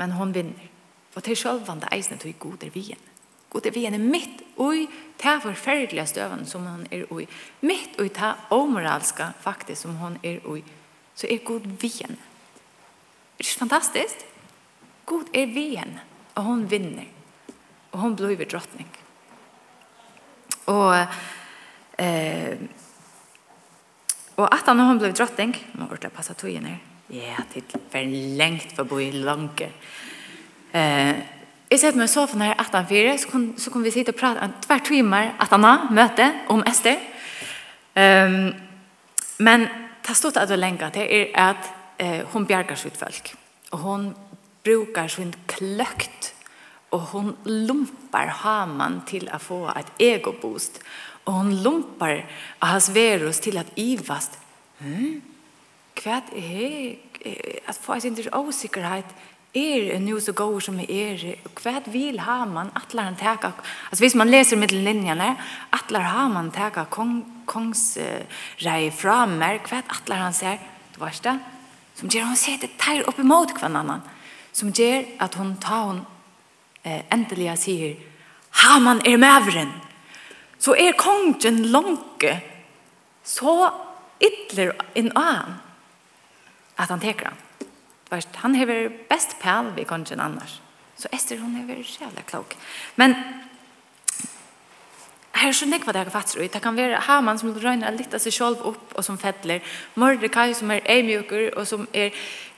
men 0.00 0.16
hon 0.16 0.32
vinner. 0.32 0.68
Og 1.14 1.24
til 1.26 1.36
sjølvande 1.36 1.90
eisne 1.92 2.16
tog 2.20 2.38
god 2.40 2.64
er 2.64 2.72
vien. 2.72 3.08
God 3.50 3.66
er 3.66 3.74
vien 3.74 3.94
er 3.94 4.02
mitt 4.02 4.44
ui 4.62 4.86
ta 5.18 5.36
forferdelige 5.42 6.06
støven 6.06 6.46
som 6.48 6.64
hon 6.64 6.86
er 6.94 7.04
ui. 7.12 7.26
Mitt 7.66 7.98
ui 8.00 8.08
ta 8.14 8.36
omoralska 8.54 9.32
faktisk 9.42 9.82
som 9.82 9.98
hon 10.00 10.18
er 10.22 10.38
ui. 10.46 10.62
Så 11.14 11.28
er 11.28 11.44
god 11.44 11.66
vien. 11.82 12.16
Er 13.36 13.44
det 13.44 13.58
fantastisk? 13.58 14.26
God 15.06 15.28
er 15.34 15.50
vien, 15.50 15.98
og 16.38 16.44
hon 16.44 16.66
vinner. 16.70 17.08
Og 17.92 17.98
hon 18.00 18.14
blir 18.16 18.44
drottning. 18.46 18.88
Og 20.70 20.94
eh, 21.98 22.60
og 24.40 24.46
at 24.54 24.68
han 24.70 24.78
hon 24.80 24.98
blev 24.98 25.12
drottning, 25.12 25.52
må 25.76 25.90
ordla 25.90 26.08
passa 26.08 26.34
tog 26.34 26.50
her, 26.54 26.78
Ja, 27.10 27.42
det 27.54 27.64
er 27.74 27.82
veldig 27.90 28.22
lengt 28.38 28.72
for 28.76 28.84
å 28.84 28.90
bo 28.92 29.00
i 29.02 29.10
Lange. 29.10 29.66
Eh, 30.70 31.16
jeg 31.70 31.82
sette 31.82 31.98
meg 31.98 32.06
i 32.06 32.12
sofaen 32.12 32.44
her 32.44 32.54
18.4, 32.54 33.16
så 33.18 33.30
kan, 33.30 33.46
så 33.58 33.72
kom 33.74 33.82
vi 33.82 33.92
sitte 33.94 34.14
og 34.14 34.18
prate 34.18 34.44
en 34.46 34.54
tvær 34.62 34.82
timer 34.86 35.32
at 35.42 35.50
han 35.50 35.66
har 35.66 35.88
møte 35.94 36.28
om 36.54 36.62
Ester. 36.70 36.98
Um, 37.98 38.52
men 39.42 39.66
det 40.06 40.16
stod 40.16 40.38
at 40.38 40.50
det 40.50 40.58
lenge 40.60 40.90
til 40.94 41.06
er 41.10 41.32
at 41.50 41.70
eh, 41.98 42.20
hun 42.30 42.46
bjerger 42.46 42.78
sitt 42.78 42.98
folk. 42.98 43.32
Og 43.74 43.82
hun 43.82 44.06
brukar 44.64 45.10
sin 45.10 45.34
kløkt 45.50 46.32
og 46.90 47.00
hon 47.12 47.34
lumpar 47.46 48.30
Haman 48.42 49.00
til 49.06 49.28
å 49.30 49.38
få 49.38 49.64
et 49.74 49.90
egoboost. 50.02 50.80
Og 51.26 51.34
hon 51.36 51.52
lumpar 51.62 52.24
verus 52.94 53.38
til 53.42 53.58
at 53.58 53.70
ivast. 53.78 54.38
Hm? 54.78 55.29
hva 56.00 56.22
er 56.32 56.96
at 57.68 57.76
få 57.76 57.96
en 57.96 58.00
sinter 58.06 58.30
osikkerhet 58.36 59.10
er 59.54 59.98
nu 59.98 60.14
så 60.20 60.32
god 60.32 60.60
som 60.62 60.78
er 60.80 61.24
hva 61.58 61.80
vil 61.90 62.20
ha 62.22 62.44
man 62.46 62.70
atlar 62.78 63.10
han 63.10 63.18
teka 63.18 63.52
altså 63.90 64.04
hvis 64.04 64.14
man 64.14 64.30
leser 64.30 64.56
middellinjene 64.56 65.34
atlar 65.74 66.06
ha 66.12 66.28
man 66.28 66.52
teka 66.54 66.86
kong, 66.90 67.24
kongsrei 67.46 68.86
uh, 68.88 68.94
fra 68.94 69.24
mer 69.26 69.58
hva 69.66 69.82
atlar 69.88 70.28
han 70.28 70.36
ser 70.36 70.60
du 70.94 71.02
vet 71.04 71.24
det 71.24 71.38
som 72.00 72.08
gjør 72.08 72.30
hun 72.30 72.38
ser 72.38 72.60
det 72.62 72.72
teir 72.80 73.04
opp 73.08 73.18
imot 73.20 73.52
hver 73.58 73.68
annan. 73.68 74.00
Som 74.56 74.72
gjør 74.72 75.04
at 75.20 75.34
hun 75.36 75.52
tar 75.60 75.82
hun 75.90 76.00
eh, 76.82 77.02
endelig 77.12 77.52
sier 77.60 77.98
ha 78.62 78.78
man 78.82 79.02
er 79.06 79.20
maveren 79.20 79.70
så 80.60 80.74
er 80.76 80.96
kongen 80.98 81.62
langt 81.72 82.24
så 83.24 83.52
ytler 84.20 84.72
en 84.98 85.12
annen 85.16 85.60
at 86.80 86.90
han 86.90 87.02
teker 87.02 87.30
han. 87.30 87.68
Vart, 88.10 88.40
han 88.42 88.56
hever 88.58 88.88
best 89.10 89.36
pæl 89.42 89.70
vi 89.76 89.84
kongen 89.84 90.20
annars. 90.20 90.60
Så 90.98 91.08
Esther 91.12 91.38
hon 91.40 91.54
hever 91.56 91.82
sjævla 91.84 92.24
klok. 92.26 92.56
Men 92.96 93.14
her 95.40 95.48
er 95.48 95.56
så 95.56 95.66
nekva 95.68 95.92
det 95.94 96.02
er 96.02 96.12
fatter 96.12 96.42
ut. 96.42 96.52
Det 96.52 96.62
kan 96.62 96.76
være 96.76 97.00
Haman 97.06 97.38
som 97.38 97.54
røyner 97.54 97.94
litt 97.96 98.14
av 98.14 98.20
seg 98.20 98.34
selv 98.34 98.64
opp 98.72 98.96
og 98.96 99.04
som 99.04 99.18
fettler. 99.18 99.62
Mordecai 99.94 100.52
som 100.54 100.72
er 100.74 100.84
eimjuker 100.84 101.54
og 101.54 101.66
som 101.66 101.86
er 101.94 102.10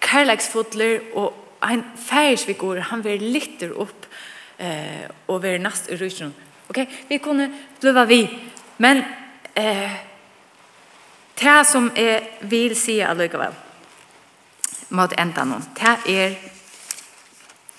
kærleksfotler 0.02 1.12
og 1.14 1.38
en 1.62 1.84
går, 2.58 2.80
han 2.90 3.04
vil 3.04 3.22
litter 3.22 3.70
opp 3.78 4.06
eh, 4.58 5.06
og 5.28 5.42
være 5.42 5.58
nast 5.58 5.90
i 5.90 5.96
rysjon. 5.96 6.34
Ok, 6.68 6.80
vi 7.08 7.18
kunne 7.18 7.50
bliva 7.80 8.04
vi. 8.04 8.26
Men 8.78 9.04
eh, 9.54 9.92
det 11.38 11.66
som 11.66 11.90
jeg 11.96 12.38
vil 12.40 12.74
si 12.76 12.98
allikevel 13.00 13.54
mot 14.92 15.14
enda 15.18 15.44
noen. 15.48 15.64
Det 15.76 15.94
er 16.12 16.36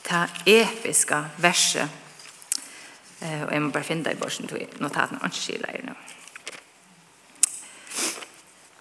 det 0.04 0.24
episke 0.50 1.20
verset. 1.42 1.90
Eh, 3.22 3.44
og 3.46 3.54
jeg 3.54 3.62
må 3.64 3.72
bare 3.72 3.88
finne 3.88 4.04
det 4.04 4.18
i 4.18 4.20
borsen 4.20 4.50
til 4.50 4.66
notatene. 4.84 5.22
Jeg 5.22 5.32
ikke 5.32 5.44
skiller 5.46 5.72
her 5.72 5.86
nå. 5.88 5.96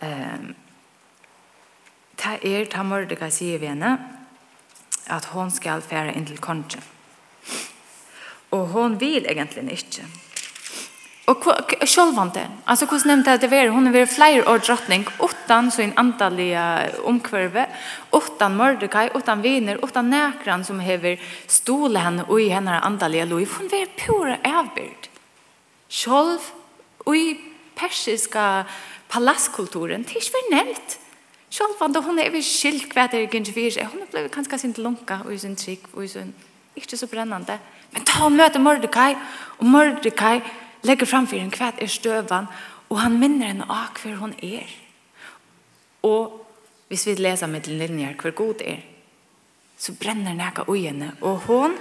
Eh, 0.03 0.49
det 2.23 2.35
er 2.55 2.67
det 2.71 2.87
Mordecai 2.87 3.31
sier 3.31 3.59
ved 3.59 3.75
henne 3.75 3.93
at 5.13 5.25
hun 5.35 5.51
skal 5.51 5.83
fære 5.83 6.15
inn 6.17 6.27
til 6.27 6.41
kongen. 6.43 6.83
Og 8.53 8.67
hun 8.75 9.01
vil 9.01 9.27
egentlig 9.29 9.79
ikke 9.79 10.07
och 11.33 11.75
altså 12.67 12.87
hvordan 12.87 13.07
nevnte 13.07 13.31
jeg 13.31 13.41
det 13.41 13.51
var 13.51 13.69
hon 13.69 13.87
er 13.87 14.07
flere 14.07 14.49
år 14.49 14.59
drottning 14.59 15.07
utan 15.23 15.71
så 15.71 15.83
en 15.83 15.93
antaliga 15.97 16.91
omkvärve 17.05 17.67
utan 18.15 18.57
Mordecai 18.57 19.09
utan 19.15 19.43
viner 19.43 19.79
utan 19.85 20.11
näkran 20.11 20.65
som 20.65 20.81
häver 20.81 21.17
stolen 21.49 22.21
och 22.21 22.41
i 22.41 22.49
henne 22.49 22.81
antallige 22.81 23.25
loj 23.25 23.45
Hun 23.45 23.67
er 23.73 23.87
pura 23.99 24.37
avbyrd. 24.45 25.09
Sjølv 25.89 26.41
og 27.07 27.17
i 27.17 27.41
persiska 27.77 28.65
palasskulturen 29.09 30.05
tills 30.05 30.33
var 30.33 30.57
nämnt. 30.57 30.99
Självande 31.51 32.01
hon 32.01 32.19
är 32.19 32.31
väl 32.31 32.43
skilt 32.43 32.93
kvärt 32.93 33.15
i 33.15 33.27
Hun 33.27 33.87
hon 33.93 34.07
blevet 34.11 34.33
kanskje 34.33 34.59
sin 34.59 34.75
lunka 34.77 35.19
og 35.25 35.35
i 35.35 35.39
sin 35.39 35.57
trygg 35.57 35.81
og 35.93 36.05
i 36.05 36.09
sin 36.09 36.35
ikke 36.77 36.97
så 36.97 37.07
brännande. 37.07 37.59
Men 37.91 38.05
ta 38.05 38.25
och 38.25 38.33
mordekai, 38.33 38.59
Mordecai 38.59 39.17
och 39.59 39.65
Mordecai 39.65 40.41
legger 40.83 41.07
framfor 41.07 41.39
henne 41.39 41.57
hva 41.57 41.73
er 41.79 41.91
støvan, 41.91 42.49
og 42.91 43.01
han 43.01 43.19
minner 43.19 43.53
henne 43.53 43.69
av 43.71 43.97
hver 44.03 44.19
hun 44.21 44.35
er. 44.43 44.69
Og 46.03 46.39
hvis 46.91 47.07
vi 47.07 47.15
leser 47.17 47.47
med 47.47 47.63
middellinjer 47.63 48.19
hver 48.21 48.35
god 48.37 48.65
er, 48.67 48.83
så 49.79 49.95
brenner 49.99 50.37
nekka 50.37 50.67
ui 50.71 50.85
og 51.21 51.47
hun 51.47 51.75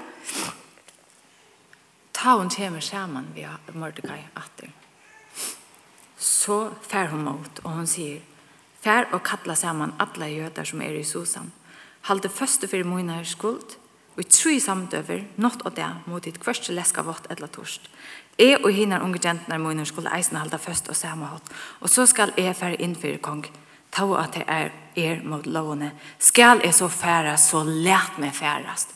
ta 2.21 2.37
hun 2.37 2.49
kommer 2.49 2.79
sammen 2.79 3.27
vi 3.35 3.47
Mordecai 3.73 4.21
atter. 4.35 4.69
Så 6.17 6.71
fær 6.85 7.09
hun 7.09 7.23
mot, 7.25 7.61
og 7.63 7.71
hun 7.71 7.87
sier, 7.89 8.21
fær 8.81 9.09
og 9.11 9.23
kattla 9.25 9.55
sammen 9.55 9.93
alle 9.99 10.29
jøder 10.29 10.63
som 10.63 10.81
er 10.81 10.99
i 10.99 11.03
Susan. 11.03 11.51
Halde 12.01 12.29
første 12.29 12.67
for 12.67 12.85
mine 12.85 13.25
skuld, 13.25 13.77
og 14.15 14.21
i 14.21 14.29
tru 14.29 14.59
samdøver, 14.59 15.25
nått 15.37 15.65
og 15.65 15.75
det, 15.75 15.89
mot 16.05 16.23
ditt 16.23 16.39
kvørste 16.41 16.73
leska 16.73 17.01
vått 17.01 17.25
eller 17.29 17.49
torst. 17.49 17.89
Jeg 18.41 18.63
og 18.65 18.73
henne 18.73 18.97
unge 19.03 19.19
jentene 19.21 19.59
mine 19.61 19.85
skulle 19.85 20.09
eisen 20.17 20.37
halda 20.37 20.57
først 20.57 20.89
og 20.89 20.95
samme 20.97 21.27
hatt. 21.29 21.51
Og 21.79 21.89
så 21.89 22.05
skal 22.09 22.33
jeg 22.37 22.55
fære 22.57 22.81
inn 22.81 22.95
for 22.97 23.19
kong. 23.21 23.45
Ta 23.91 24.07
at 24.17 24.33
det 24.33 24.43
er 24.47 24.71
er 24.95 25.21
mot 25.23 25.45
lovene. 25.45 25.91
Skal 26.19 26.61
jeg 26.63 26.73
så 26.73 26.87
fære, 26.87 27.37
så 27.37 27.63
let 27.63 28.17
meg 28.17 28.33
færest. 28.33 28.89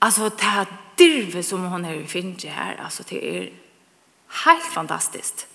Altså, 0.00 0.28
det 0.28 0.46
er 0.46 0.64
dirve 0.98 1.42
som 1.42 1.66
hun 1.66 1.84
har 1.84 2.06
finns 2.06 2.42
her. 2.44 2.76
Altså, 2.84 3.02
det 3.02 3.36
er 3.36 3.48
helt 4.44 4.74
fantastiskt. 4.74 5.46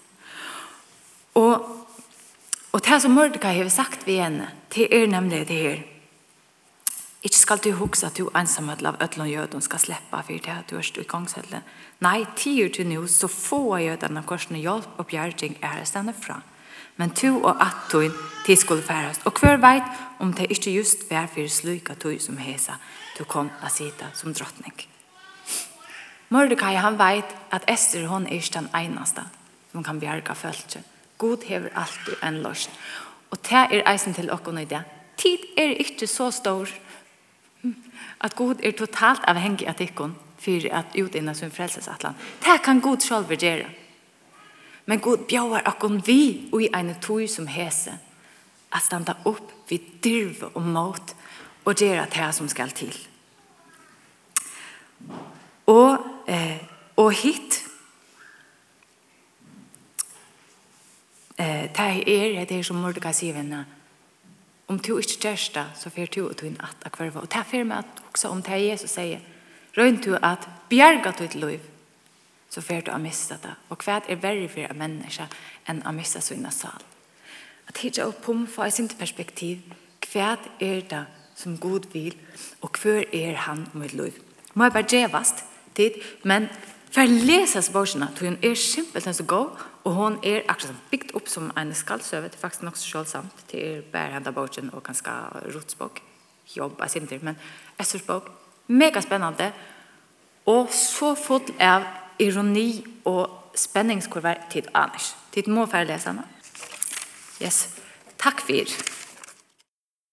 Og, 1.36 1.86
og 2.72 2.82
det 2.82 2.89
här 2.89 3.00
som 3.00 3.12
Mordecai 3.12 3.58
har 3.58 3.70
sagt 3.70 4.08
ved 4.08 4.22
henne. 4.22 4.52
Det 4.76 5.04
er 5.04 5.08
nemlig 5.08 5.48
det 5.48 5.62
här 5.64 5.97
Ikke 7.28 7.38
skal 7.38 7.60
du 7.60 7.74
huske 7.76 8.08
at 8.08 8.16
du 8.16 8.30
ensamhet 8.40 8.86
av 8.88 9.02
ødlån 9.04 9.28
jøden 9.28 9.64
skal 9.64 9.82
slippe 9.84 10.20
for 10.24 10.44
det 10.46 10.54
at 10.54 10.70
du 10.70 10.78
er 10.78 10.86
stå 10.86 11.02
i 11.04 11.10
gangsettelen. 11.12 11.66
Nei, 12.00 12.22
tider 12.40 12.70
til 12.72 12.88
nå 12.88 13.02
så 13.12 13.28
få 13.28 13.60
av 13.76 13.82
jødene 13.84 14.24
korsene 14.24 14.62
hjelp 14.64 15.02
og 15.02 15.10
bjergjeng 15.10 15.58
er 15.60 15.84
stedet 15.84 16.16
fra. 16.16 16.40
Men 16.96 17.12
to 17.12 17.34
og 17.42 17.60
at 17.62 17.90
tog 17.92 18.16
de 18.48 18.56
skulle 18.56 18.84
færes. 18.84 19.20
Og 19.26 19.42
hver 19.42 19.60
veit 19.60 19.84
om 20.24 20.32
det 20.34 20.48
ikke 20.56 20.72
just 20.78 21.04
vær 21.12 21.28
for 21.28 21.52
slik 21.52 21.92
at 21.92 22.00
tog 22.00 22.16
som 22.22 22.38
hesa 22.38 22.80
du 23.18 23.26
kom 23.26 23.52
å 23.62 23.74
sitte 23.74 24.08
som 24.16 24.34
drottning. 24.34 24.88
Mordecai 26.30 26.76
han 26.80 27.00
veit 27.00 27.36
at 27.52 27.68
Esther 27.68 28.08
hon 28.08 28.28
er 28.28 28.50
den 28.54 28.72
eneste 28.76 29.28
som 29.72 29.84
kan 29.84 30.00
bjerge 30.00 30.36
følelse. 30.36 30.84
God 31.18 31.44
hever 31.44 31.76
alltid 31.76 32.24
en 32.24 32.42
løsning. 32.44 32.76
Og 33.32 33.38
det 33.44 33.68
er 33.68 33.90
eisen 33.92 34.14
til 34.14 34.32
åkken 34.32 34.58
i 34.62 34.66
det. 34.66 34.84
Tid 35.18 35.44
er 35.58 35.76
ikke 35.82 36.08
så 36.08 36.32
stor 36.32 36.70
At 38.22 38.36
god 38.36 38.64
er 38.64 38.72
totalt 38.72 39.26
avhengig 39.28 39.68
av 39.68 39.78
tikkun 39.78 40.16
for 40.38 40.70
at 40.72 40.95
utinna 40.95 41.34
sin 41.34 41.51
frelsesatlan. 41.51 42.16
Det 42.43 42.62
kan 42.64 42.82
god 42.82 43.01
selv 43.01 43.32
gjera. 43.32 43.70
Men 44.86 44.99
god 44.99 45.26
bjauar 45.28 45.66
akkon 45.66 46.01
vi 46.05 46.49
og 46.53 46.62
i 46.64 46.70
eine 46.74 46.95
tog 47.01 47.30
som 47.30 47.47
hese 47.47 47.97
at 48.72 48.84
standa 48.84 49.18
opp 49.26 49.51
vid 49.70 49.80
dyrve 50.03 50.51
og 50.55 50.64
mat 50.64 51.16
og 51.66 51.76
gjøre 51.76 52.05
det 52.14 52.36
som 52.36 52.47
skal 52.47 52.72
til. 52.72 52.95
Og, 55.68 55.97
eh, 56.28 56.64
og 56.95 57.12
hit 57.12 57.64
eh, 61.38 61.68
det 61.68 61.80
er 61.80 62.45
det 62.45 62.58
er 62.60 62.64
som 62.64 62.80
Mordecai 62.80 63.14
sier 63.14 63.36
venner 63.36 63.66
om 64.68 64.80
du 64.80 64.97
ikke 64.99 65.20
gjør 65.22 65.47
det, 65.53 65.65
så 65.80 65.89
får 65.89 66.11
du 66.11 66.22
ut 66.28 66.43
inn 66.43 66.59
at 66.63 66.86
akvarva. 66.86 67.24
Og 67.24 67.32
det 67.32 67.39
er 67.39 67.47
for 67.47 67.68
meg 67.68 67.86
at 67.86 68.03
også 68.11 68.32
om 68.34 68.43
det 68.43 68.59
Jesus 68.65 68.91
sier, 68.97 69.24
røynt 69.78 70.05
du 70.05 70.18
at 70.20 70.47
bjerga 70.70 71.13
du 71.15 71.24
et 71.24 71.36
liv, 71.36 71.59
så 72.49 72.61
får 72.61 72.88
du 72.88 72.91
å 72.91 72.99
miste 72.99 73.38
det. 73.43 73.53
Og 73.70 73.84
hva 73.84 74.01
er 74.03 74.22
verre 74.22 74.49
for 74.51 74.68
en 74.68 74.80
menneske 74.80 75.28
enn 75.68 75.84
å 75.88 75.95
miste 75.95 76.22
sine 76.24 76.51
sal? 76.51 76.84
At 77.68 77.80
hitje 77.84 78.05
opp 78.07 78.22
på 78.24 78.36
fra 78.47 78.68
et 78.68 78.76
sint 78.76 78.95
perspektiv, 78.99 79.63
hva 80.07 80.36
er 80.59 80.84
det 80.89 81.03
som 81.38 81.57
Gud 81.59 81.91
vil, 81.93 82.15
og 82.61 82.80
hva 82.82 83.01
er 83.13 83.43
han 83.47 83.68
med 83.74 83.95
liv? 83.95 84.15
Må 84.53 84.68
jeg 84.68 84.74
bare 84.74 84.91
gjevast 84.91 85.43
dit, 85.78 85.99
men 86.24 86.47
for 86.91 87.03
å 87.03 87.26
lese 87.28 87.61
spørsmålene, 87.61 88.15
tror 88.15 88.32
jeg 88.32 88.51
er 88.51 88.59
simpelthen 88.59 89.13
så 89.13 89.26
god, 89.28 89.65
Og 89.88 89.94
hon 89.94 90.20
är 90.24 90.42
akkurat 90.48 90.76
byggt 90.92 91.12
upp 91.12 91.30
som 91.30 91.52
en 91.56 91.76
skallsöver. 91.76 92.30
Det 92.30 92.36
är 92.36 92.40
faktiskt 92.40 92.64
också 92.64 92.98
självsamt. 92.98 93.34
Det 93.52 93.76
är 93.76 93.82
bärhända 93.92 94.32
boken 94.32 94.70
och 94.70 94.84
ganska 94.84 95.12
rotsbok. 95.46 96.02
Jobb, 96.46 96.82
alltså 96.82 96.98
inte, 96.98 97.20
men 97.22 97.36
Essers 97.78 98.06
bok. 98.06 98.24
Mega 98.66 99.02
spännande. 99.02 99.52
Och 100.44 100.70
så 100.70 101.16
full 101.16 101.42
av 101.60 101.84
ironi 102.18 102.84
och 103.04 103.52
spänningskurvar 103.54 104.40
till 104.50 104.70
annars. 104.72 105.16
Tid 105.32 105.48
må 105.48 105.68
färre 105.68 105.86
läsarna. 105.86 106.24
Yes. 107.40 107.76
Tack 108.18 108.42
för 108.42 108.54
er. 108.54 108.68